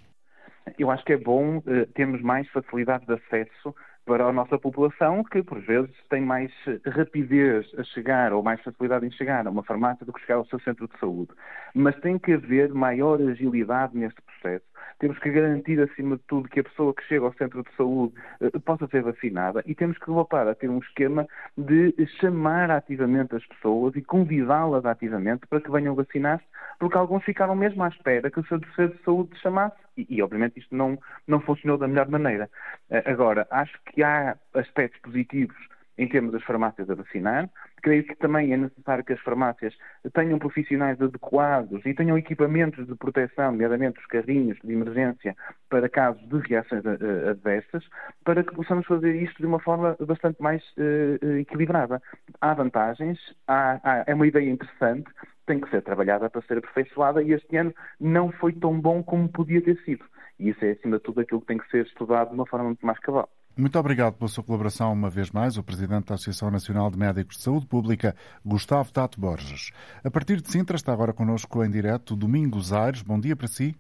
[0.78, 3.74] Eu acho que é bom uh, termos mais facilidade de acesso
[4.08, 6.50] para a nossa população, que por vezes tem mais
[6.86, 10.46] rapidez a chegar ou mais facilidade em chegar a uma farmácia do que chegar ao
[10.46, 11.30] seu centro de saúde.
[11.74, 14.64] Mas tem que haver maior agilidade neste processo.
[14.98, 18.14] Temos que garantir, acima de tudo, que a pessoa que chega ao centro de saúde
[18.40, 23.36] uh, possa ser vacinada e temos que voltar a ter um esquema de chamar ativamente
[23.36, 26.46] as pessoas e convidá-las ativamente para que venham vacinar-se,
[26.80, 30.22] porque alguns ficaram mesmo à espera que o seu centro de saúde chamasse e, e,
[30.22, 32.48] obviamente isto não, não funcionou da melhor maneira.
[32.90, 35.56] Uh, agora, acho que há aspectos positivos
[35.98, 37.50] em termos das farmácias a vacinar.
[37.82, 39.74] Creio que também é necessário que as farmácias
[40.14, 45.36] tenham profissionais adequados e tenham equipamentos de proteção, nomeadamente os carrinhos de emergência
[45.68, 47.84] para casos de reações eh, adversas,
[48.24, 52.00] para que possamos fazer isto de uma forma bastante mais uh, equilibrada.
[52.40, 55.10] Há vantagens, há, há, é uma ideia interessante,
[55.48, 59.28] tem que ser trabalhada para ser aperfeiçoada e este ano não foi tão bom como
[59.28, 60.04] podia ter sido.
[60.38, 62.66] E isso é, acima de tudo, aquilo que tem que ser estudado de uma forma
[62.66, 63.28] muito mais cabal.
[63.56, 67.38] Muito obrigado pela sua colaboração uma vez mais, o Presidente da Associação Nacional de Médicos
[67.38, 69.72] de Saúde Pública, Gustavo Tato Borges.
[70.04, 73.02] A partir de Sintra está agora connosco em direto Domingos Aires.
[73.02, 73.74] Bom dia para si.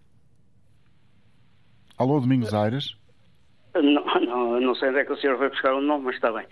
[1.96, 2.96] Alô, Domingos Aires.
[3.74, 6.32] Não, não, não sei onde é que o senhor vai buscar o nome, mas está
[6.32, 6.46] bem.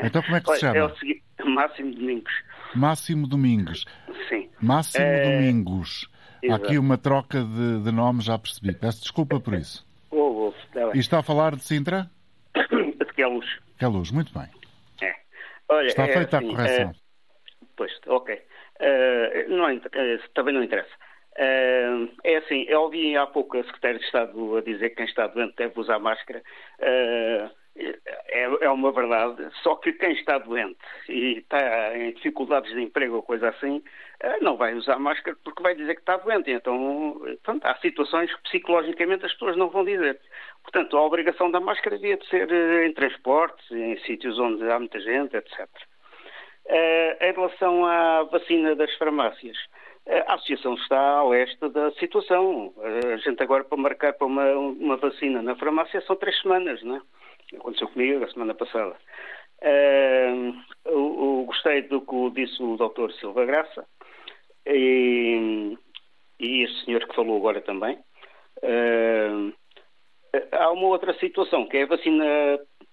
[0.00, 0.76] Então como é que se chama?
[0.76, 2.32] É o seguinte, Máximo Domingos.
[2.74, 3.84] Máximo Domingos.
[4.28, 4.48] Sim.
[4.60, 5.22] Máximo é...
[5.24, 6.08] Domingos.
[6.50, 8.74] Há aqui uma troca de, de nomes, já percebi.
[8.74, 9.84] Peço desculpa por isso.
[10.16, 12.08] Oh, oh, está e está a falar de Sintra?
[12.54, 13.58] De que é luz.
[13.76, 14.48] Que é luz, muito bem.
[15.02, 15.12] É.
[15.68, 16.90] Olha, está é feita assim, a correção.
[16.90, 16.94] É...
[17.76, 18.34] Pois, ok.
[18.80, 19.80] Uh, não,
[20.34, 20.94] também não interessa.
[21.36, 25.06] Uh, é assim, eu ouvi há pouco a Secretária de Estado a dizer que quem
[25.06, 26.40] está doente deve usar máscara.
[26.78, 32.80] Uh, é, é, uma verdade, só que quem está doente e está em dificuldades de
[32.80, 33.78] emprego ou coisa assim,
[34.22, 36.52] uh, não vai usar máscara porque vai dizer que está doente.
[36.52, 37.20] Então,
[37.62, 40.20] há situações que psicologicamente as pessoas não vão dizer.
[40.62, 42.50] Portanto, a obrigação da máscara devia de ser
[42.86, 45.68] em transportes, em sítios onde há muita gente, etc.
[47.20, 49.56] em relação à vacina das farmácias,
[50.06, 52.72] a associação está a leste da situação.
[53.12, 56.96] A gente agora para marcar para uma, uma vacina na farmácia são três semanas, não
[56.96, 57.00] é?
[57.56, 58.96] Aconteceu comigo a semana passada.
[59.62, 63.12] Uh, eu, eu, gostei do que disse o Dr.
[63.12, 63.86] Silva Graça
[64.66, 65.76] e,
[66.38, 67.98] e este senhor que falou agora também.
[68.62, 69.52] Uh,
[70.52, 72.24] há uma outra situação que é a vacina,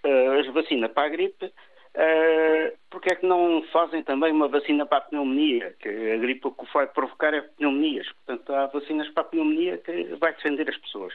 [0.04, 1.52] a vacina para a gripe
[1.94, 5.76] Uh, porque é que não fazem também uma vacina para a pneumonia?
[5.80, 8.08] Que a gripe o que vai provocar é pneumonias.
[8.26, 11.14] Portanto, há vacinas para a pneumonia que vai defender as pessoas.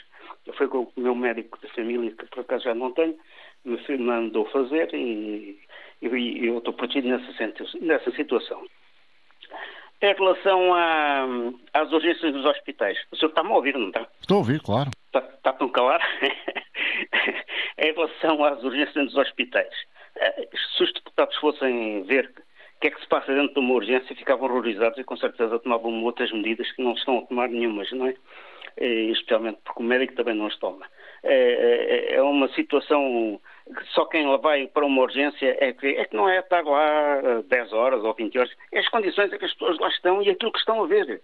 [0.54, 3.16] Foi com o meu médico de família, que por acaso já não tenho,
[3.64, 5.58] me mandou fazer e,
[6.02, 8.62] e, eu estou protegido nessa, nessa situação.
[10.02, 11.26] Em relação a,
[11.72, 14.06] às urgências dos hospitais, o senhor está-me a ouvir, não está?
[14.20, 14.90] Estou a ouvir, claro.
[15.06, 16.04] Está, está tão calado?
[17.78, 19.95] em relação às urgências dos hospitais, eh,
[20.76, 22.30] se os deputados fossem ver
[22.76, 25.58] o que é que se passa dentro de uma urgência, ficavam horrorizados e com certeza
[25.58, 28.14] tomavam outras medidas que não estão a tomar nenhumas, não é?
[28.78, 30.86] E, especialmente porque o médico também não as toma.
[31.22, 35.86] É, é, é, uma situação que só quem lá vai para uma urgência é que,
[35.86, 39.38] é que não é estar lá 10 horas ou 20 horas, é as condições em
[39.38, 41.22] que as pessoas lá estão e aquilo que estão a ver.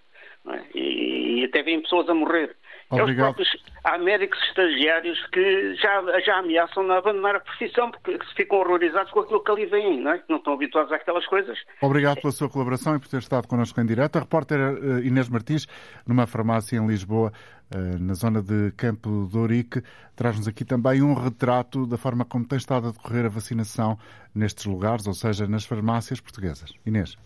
[0.48, 0.62] É?
[0.74, 2.56] E, e até vêm pessoas a morrer.
[3.00, 3.26] Obrigado.
[3.26, 8.18] É os próprios, há médicos estagiários que já, já ameaçam a abandonar a profissão porque
[8.36, 10.22] ficam horrorizados com aquilo que ali vem, não é?
[10.28, 11.58] Não estão habituados àquelas coisas.
[11.80, 14.16] Obrigado pela sua colaboração e por ter estado connosco em direto.
[14.16, 15.66] A repórter eh, Inês Martins,
[16.06, 17.32] numa farmácia em Lisboa,
[17.74, 19.82] eh, na zona de Campo de Ourique,
[20.14, 23.98] traz-nos aqui também um retrato da forma como tem estado a decorrer a vacinação
[24.34, 26.72] nestes lugares, ou seja, nas farmácias portuguesas.
[26.84, 27.16] Inês.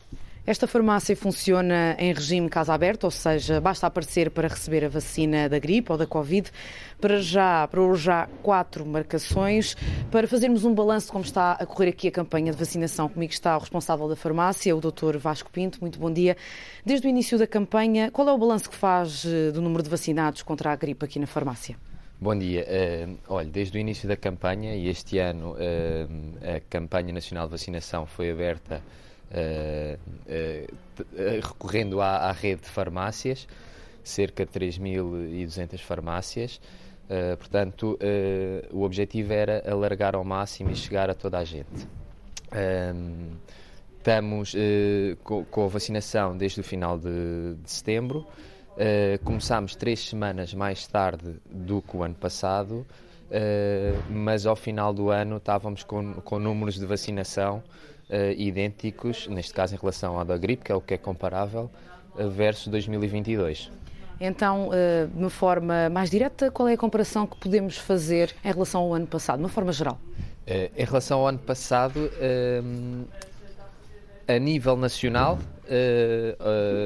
[0.46, 5.48] Esta farmácia funciona em regime casa aberta, ou seja, basta aparecer para receber a vacina
[5.48, 6.52] da gripe ou da Covid.
[7.00, 9.76] Para já, para hoje já quatro marcações.
[10.08, 13.32] Para fazermos um balanço de como está a correr aqui a campanha de vacinação, comigo
[13.32, 15.18] está o responsável da farmácia, o Dr.
[15.18, 15.78] Vasco Pinto.
[15.80, 16.36] Muito bom dia.
[16.84, 19.90] Desde o início da campanha, qual é o balanço que faz eh, do número de
[19.90, 21.76] vacinados contra a gripe aqui na farmácia?
[22.20, 22.64] Bom dia.
[22.64, 27.50] Uh, olha, desde o início da campanha, e este ano uh, a campanha nacional de
[27.50, 28.80] vacinação foi aberta
[31.42, 33.46] recorrendo à, à, rede de farmácias,
[34.02, 36.60] cerca de 3.200 farmácias.
[37.38, 37.98] portanto,
[38.72, 41.88] o objetivo era alargar ao máximo e chegar a toda a gente.
[43.98, 44.54] estamos
[45.24, 48.26] com, com, a vacinação desde o final de, de setembro.
[48.76, 52.86] Uh, começámos três semanas mais tarde do que o ano passado,
[53.30, 57.62] uh, mas ao final do ano estávamos com, com números de vacinação
[58.36, 61.70] idênticos, neste caso em relação à da gripe, que é o que é comparável,
[62.14, 63.70] uh, versus 2022.
[64.20, 68.52] Então, uh, de uma forma mais direta, qual é a comparação que podemos fazer em
[68.52, 69.98] relação ao ano passado, de uma forma geral?
[70.48, 72.08] em relação ao ano passado,
[74.28, 75.40] a nível nacional,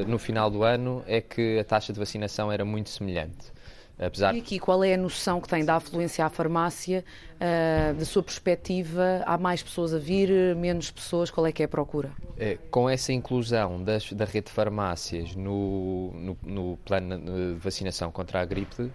[0.07, 3.53] no final do ano, é que a taxa de vacinação era muito semelhante.
[4.01, 4.35] Apesar...
[4.35, 8.23] E aqui, qual é a noção que tem da afluência à farmácia, uh, da sua
[8.23, 9.23] perspectiva?
[9.27, 11.31] Há mais pessoas a vir, menos pessoas?
[11.31, 12.11] Qual é que é a procura?
[12.39, 18.11] É, com essa inclusão das, da rede de farmácias no, no, no, plano de vacinação
[18.11, 18.93] contra a gripe, uh,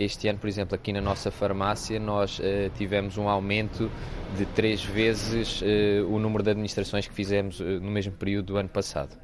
[0.00, 2.42] este ano, por exemplo, aqui na nossa farmácia, nós uh,
[2.78, 3.90] tivemos um aumento
[4.38, 5.62] de três vezes
[6.08, 9.14] o número de administrações que fizemos no mesmo período do ano passado.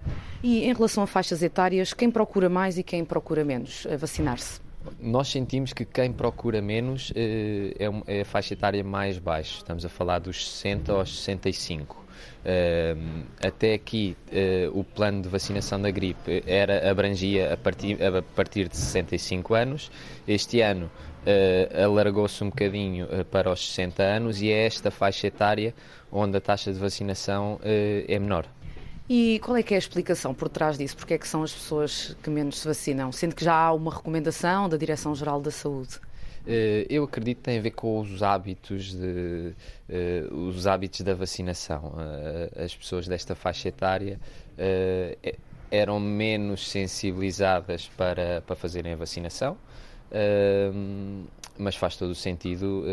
[0.43, 4.68] E em relação a faixas etárias, quem procura mais e quem procura menos vacinar-se?
[5.01, 7.75] Nós sentimos que quem procura menos eh,
[8.07, 9.59] é, a faixa etária mais baixa.
[9.59, 12.09] Estamos a falar dos 60 aos 65.
[12.39, 18.23] Uh, até aqui uh, o plano de vacinação da gripe era abrangia a partir, a
[18.23, 19.91] partir de 65 anos.
[20.27, 20.91] Este ano
[21.27, 25.75] uh, alargou-se um bocadinho para os 60 anos e é esta faixa etária
[26.11, 28.47] onde a taxa de vacinação é menor.
[29.09, 30.97] E qual é que é a explicação por trás disso?
[30.97, 33.11] Porque é que são as pessoas que menos se vacinam?
[33.11, 35.99] Sendo que já há uma recomendação da Direção-Geral da Saúde.
[36.47, 39.55] Eh, eu acredito que tem a ver com os hábitos, de,
[39.89, 41.93] uh, os hábitos da vacinação.
[41.95, 44.19] Uh, as pessoas desta faixa etária
[45.71, 49.57] eram menos sensibilizadas para, para fazerem a vacinação,
[51.57, 52.85] mas faz todo o sentido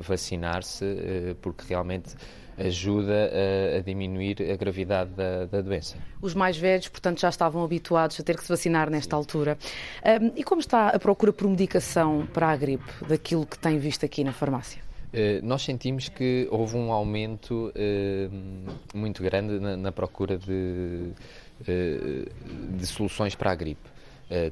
[0.00, 2.16] vacinar-se, porque realmente
[2.58, 5.96] ajuda a, a, diminuir a gravidade da, da, doença.
[6.20, 9.16] Os mais velhos, portanto, já estavam habituados a ter que se vacinar nesta Sim.
[9.16, 9.58] altura.
[10.04, 14.04] Um, e como está a procura por medicação para a gripe, daquilo que tem visto
[14.04, 14.82] aqui na farmácia?
[15.14, 21.12] Uh, nós sentimos que houve um aumento uh, muito grande na, na procura de,
[21.60, 23.88] uh, de, soluções para a gripe.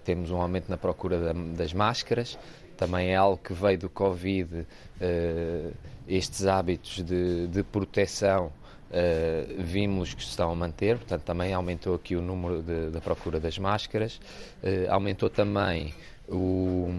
[0.05, 2.39] temos um aumento na procura da, das máscaras,
[2.83, 5.73] também é algo que veio do Covid, uh,
[6.09, 11.95] estes hábitos de, de proteção uh, vimos que se estão a manter, portanto também aumentou
[11.95, 12.61] aqui o número
[12.91, 15.95] da procura das máscaras, uh, aumentou também
[16.29, 16.91] o,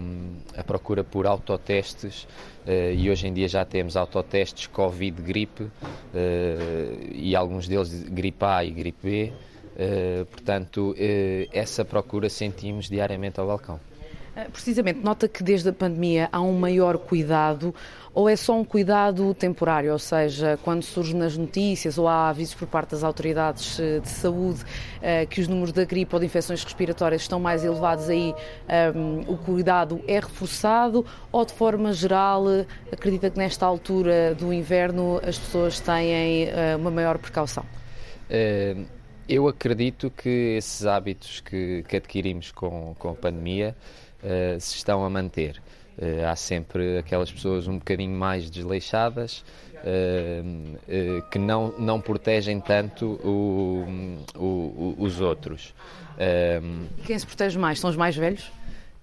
[0.56, 2.22] a procura por autotestes
[2.66, 5.70] uh, e hoje em dia já temos autotestes Covid-gripe
[7.12, 9.32] e alguns deles gripe A e gripe B,
[10.30, 10.94] portanto
[11.52, 13.80] essa procura sentimos diariamente ao balcão.
[14.36, 17.74] Eh, precisamente, nota que desde a pandemia há um maior cuidado
[18.12, 22.54] ou é só um cuidado temporário, ou seja, quando surge nas notícias ou há avisos
[22.54, 24.64] por parte das autoridades eh, de saúde
[25.00, 28.34] eh, que os números da gripe ou de infecções respiratórias estão mais elevados, aí
[28.94, 32.44] um, o cuidado é reforçado ou de forma geral
[32.92, 37.64] acredita que nesta altura do inverno as pessoas têm uma maior precaução?
[39.28, 43.74] Eu acredito que esses hábitos que, que adquirimos com, com a pandemia
[44.24, 45.62] uh, se estão a manter.
[45.96, 49.44] Uh, há sempre aquelas pessoas um bocadinho mais desleixadas
[49.76, 53.86] uh, que não, não protegem tanto o,
[54.36, 55.74] o, o, os outros.
[57.04, 57.80] Quem se protege mais?
[57.80, 58.50] São os mais velhos?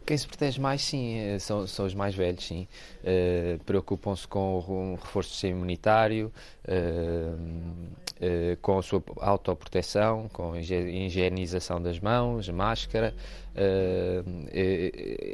[0.05, 2.67] Quem se protege mais, sim, são, são os mais velhos, sim.
[3.03, 6.31] Uh, Preocupam-se com o reforço do sistema imunitário,
[6.67, 13.13] uh, uh, com a sua autoproteção, com a higienização das mãos, máscara.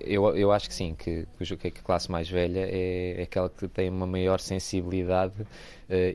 [0.06, 1.26] eu, eu acho que sim, que,
[1.58, 5.48] que a classe mais velha é, é aquela que tem uma maior sensibilidade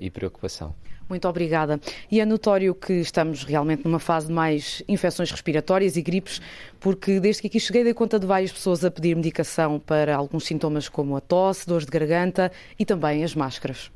[0.01, 0.75] e preocupação.
[1.13, 1.79] Muito obrigada.
[2.11, 6.41] E é notório que estamos realmente numa fase de mais infecções respiratórias e gripes,
[6.81, 10.47] porque desde que aqui cheguei dei conta de várias pessoas a pedir medicação para alguns
[10.47, 13.93] sintomas como a tosse, dores de garganta e também as máscaras.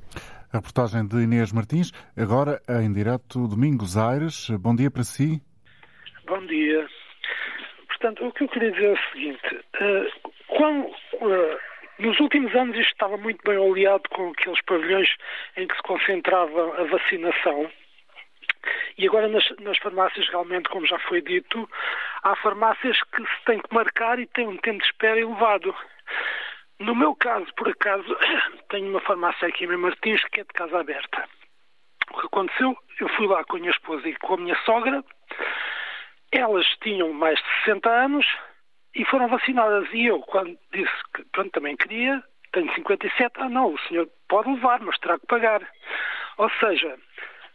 [0.53, 4.51] A reportagem de Inês Martins, agora em direto Domingos Aires.
[4.61, 5.41] Bom dia para si.
[6.27, 6.87] Bom dia.
[7.89, 11.59] Portanto, o que eu queria dizer é o seguinte: uh, quando, uh,
[11.99, 15.09] nos últimos anos isto estava muito bem oleado com aqueles pavilhões
[15.57, 17.71] em que se concentrava a vacinação.
[18.99, 21.69] E agora nas, nas, farmácias, realmente, como já foi dito,
[22.23, 25.75] há farmácias que se tem que marcar e têm um tempo de espera elevado.
[26.79, 28.05] No meu caso, por acaso,
[28.69, 31.29] tenho uma farmácia aqui em Martins que é de casa aberta.
[32.11, 32.77] O que aconteceu?
[33.01, 35.05] Eu fui lá com a minha esposa e com a minha sogra.
[36.33, 38.27] Elas tinham mais de 60 anos,
[38.97, 39.87] e foram vacinadas.
[39.93, 42.23] E eu, quando disse que pronto, também queria,
[42.53, 45.61] tenho 57, ah não, o senhor pode levar, mas terá que pagar.
[46.39, 46.97] Ou seja,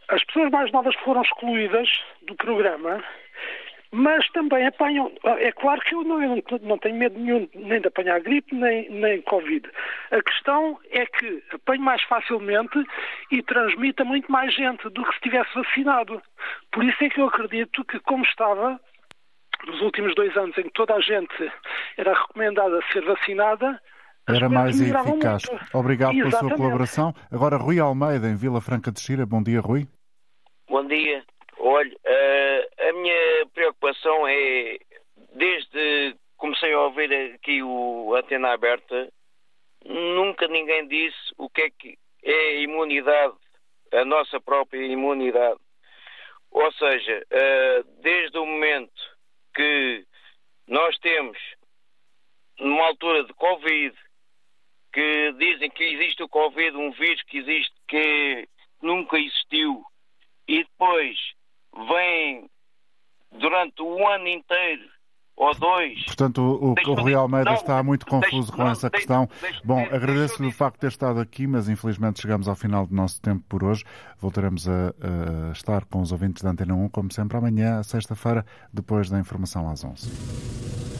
[0.08, 1.88] as pessoas mais novas foram excluídas
[2.22, 3.02] do programa,
[3.90, 5.12] mas também apanham.
[5.38, 8.88] É claro que eu não, eu não tenho medo nenhum nem de apanhar gripe nem,
[8.90, 9.68] nem Covid.
[10.10, 12.82] A questão é que apanho mais facilmente
[13.30, 16.22] e transmita muito mais gente do que se estivesse vacinado.
[16.70, 18.80] Por isso é que eu acredito que, como estava,
[19.66, 21.52] nos últimos dois anos em que toda a gente
[21.96, 23.80] era recomendada a ser vacinada,
[24.28, 25.42] era mais eficaz.
[25.48, 25.76] Muito.
[25.76, 26.30] Obrigado Exatamente.
[26.30, 27.14] pela sua colaboração.
[27.30, 29.26] Agora, Rui Almeida, em Vila Franca de Xira.
[29.26, 29.86] Bom dia, Rui.
[30.68, 31.24] Bom dia.
[31.58, 34.78] Olha, uh, a minha preocupação é,
[35.34, 39.08] desde que comecei a ouvir aqui o Antena Aberta,
[39.84, 43.34] nunca ninguém disse o que é que é a imunidade,
[43.92, 45.58] a nossa própria imunidade.
[46.50, 49.11] Ou seja, uh, desde o momento
[49.54, 50.06] que
[50.66, 51.38] nós temos,
[52.58, 53.94] numa altura de Covid,
[54.92, 58.48] que dizem que existe o Covid, um vírus que existe, que
[58.80, 59.84] nunca existiu,
[60.46, 61.18] e depois
[61.88, 62.50] vem
[63.32, 64.90] durante o ano inteiro
[65.42, 66.04] ou dois.
[66.04, 69.28] Portanto, o, o Rui Almeida não, está muito confuso com essa questão.
[69.64, 73.20] Bom, agradeço-lhe o facto de ter estado aqui, mas infelizmente chegamos ao final do nosso
[73.20, 73.84] tempo por hoje.
[74.20, 74.94] Voltaremos a,
[75.48, 79.68] a estar com os ouvintes da Antena 1, como sempre, amanhã, sexta-feira, depois da informação
[79.68, 80.91] às 11.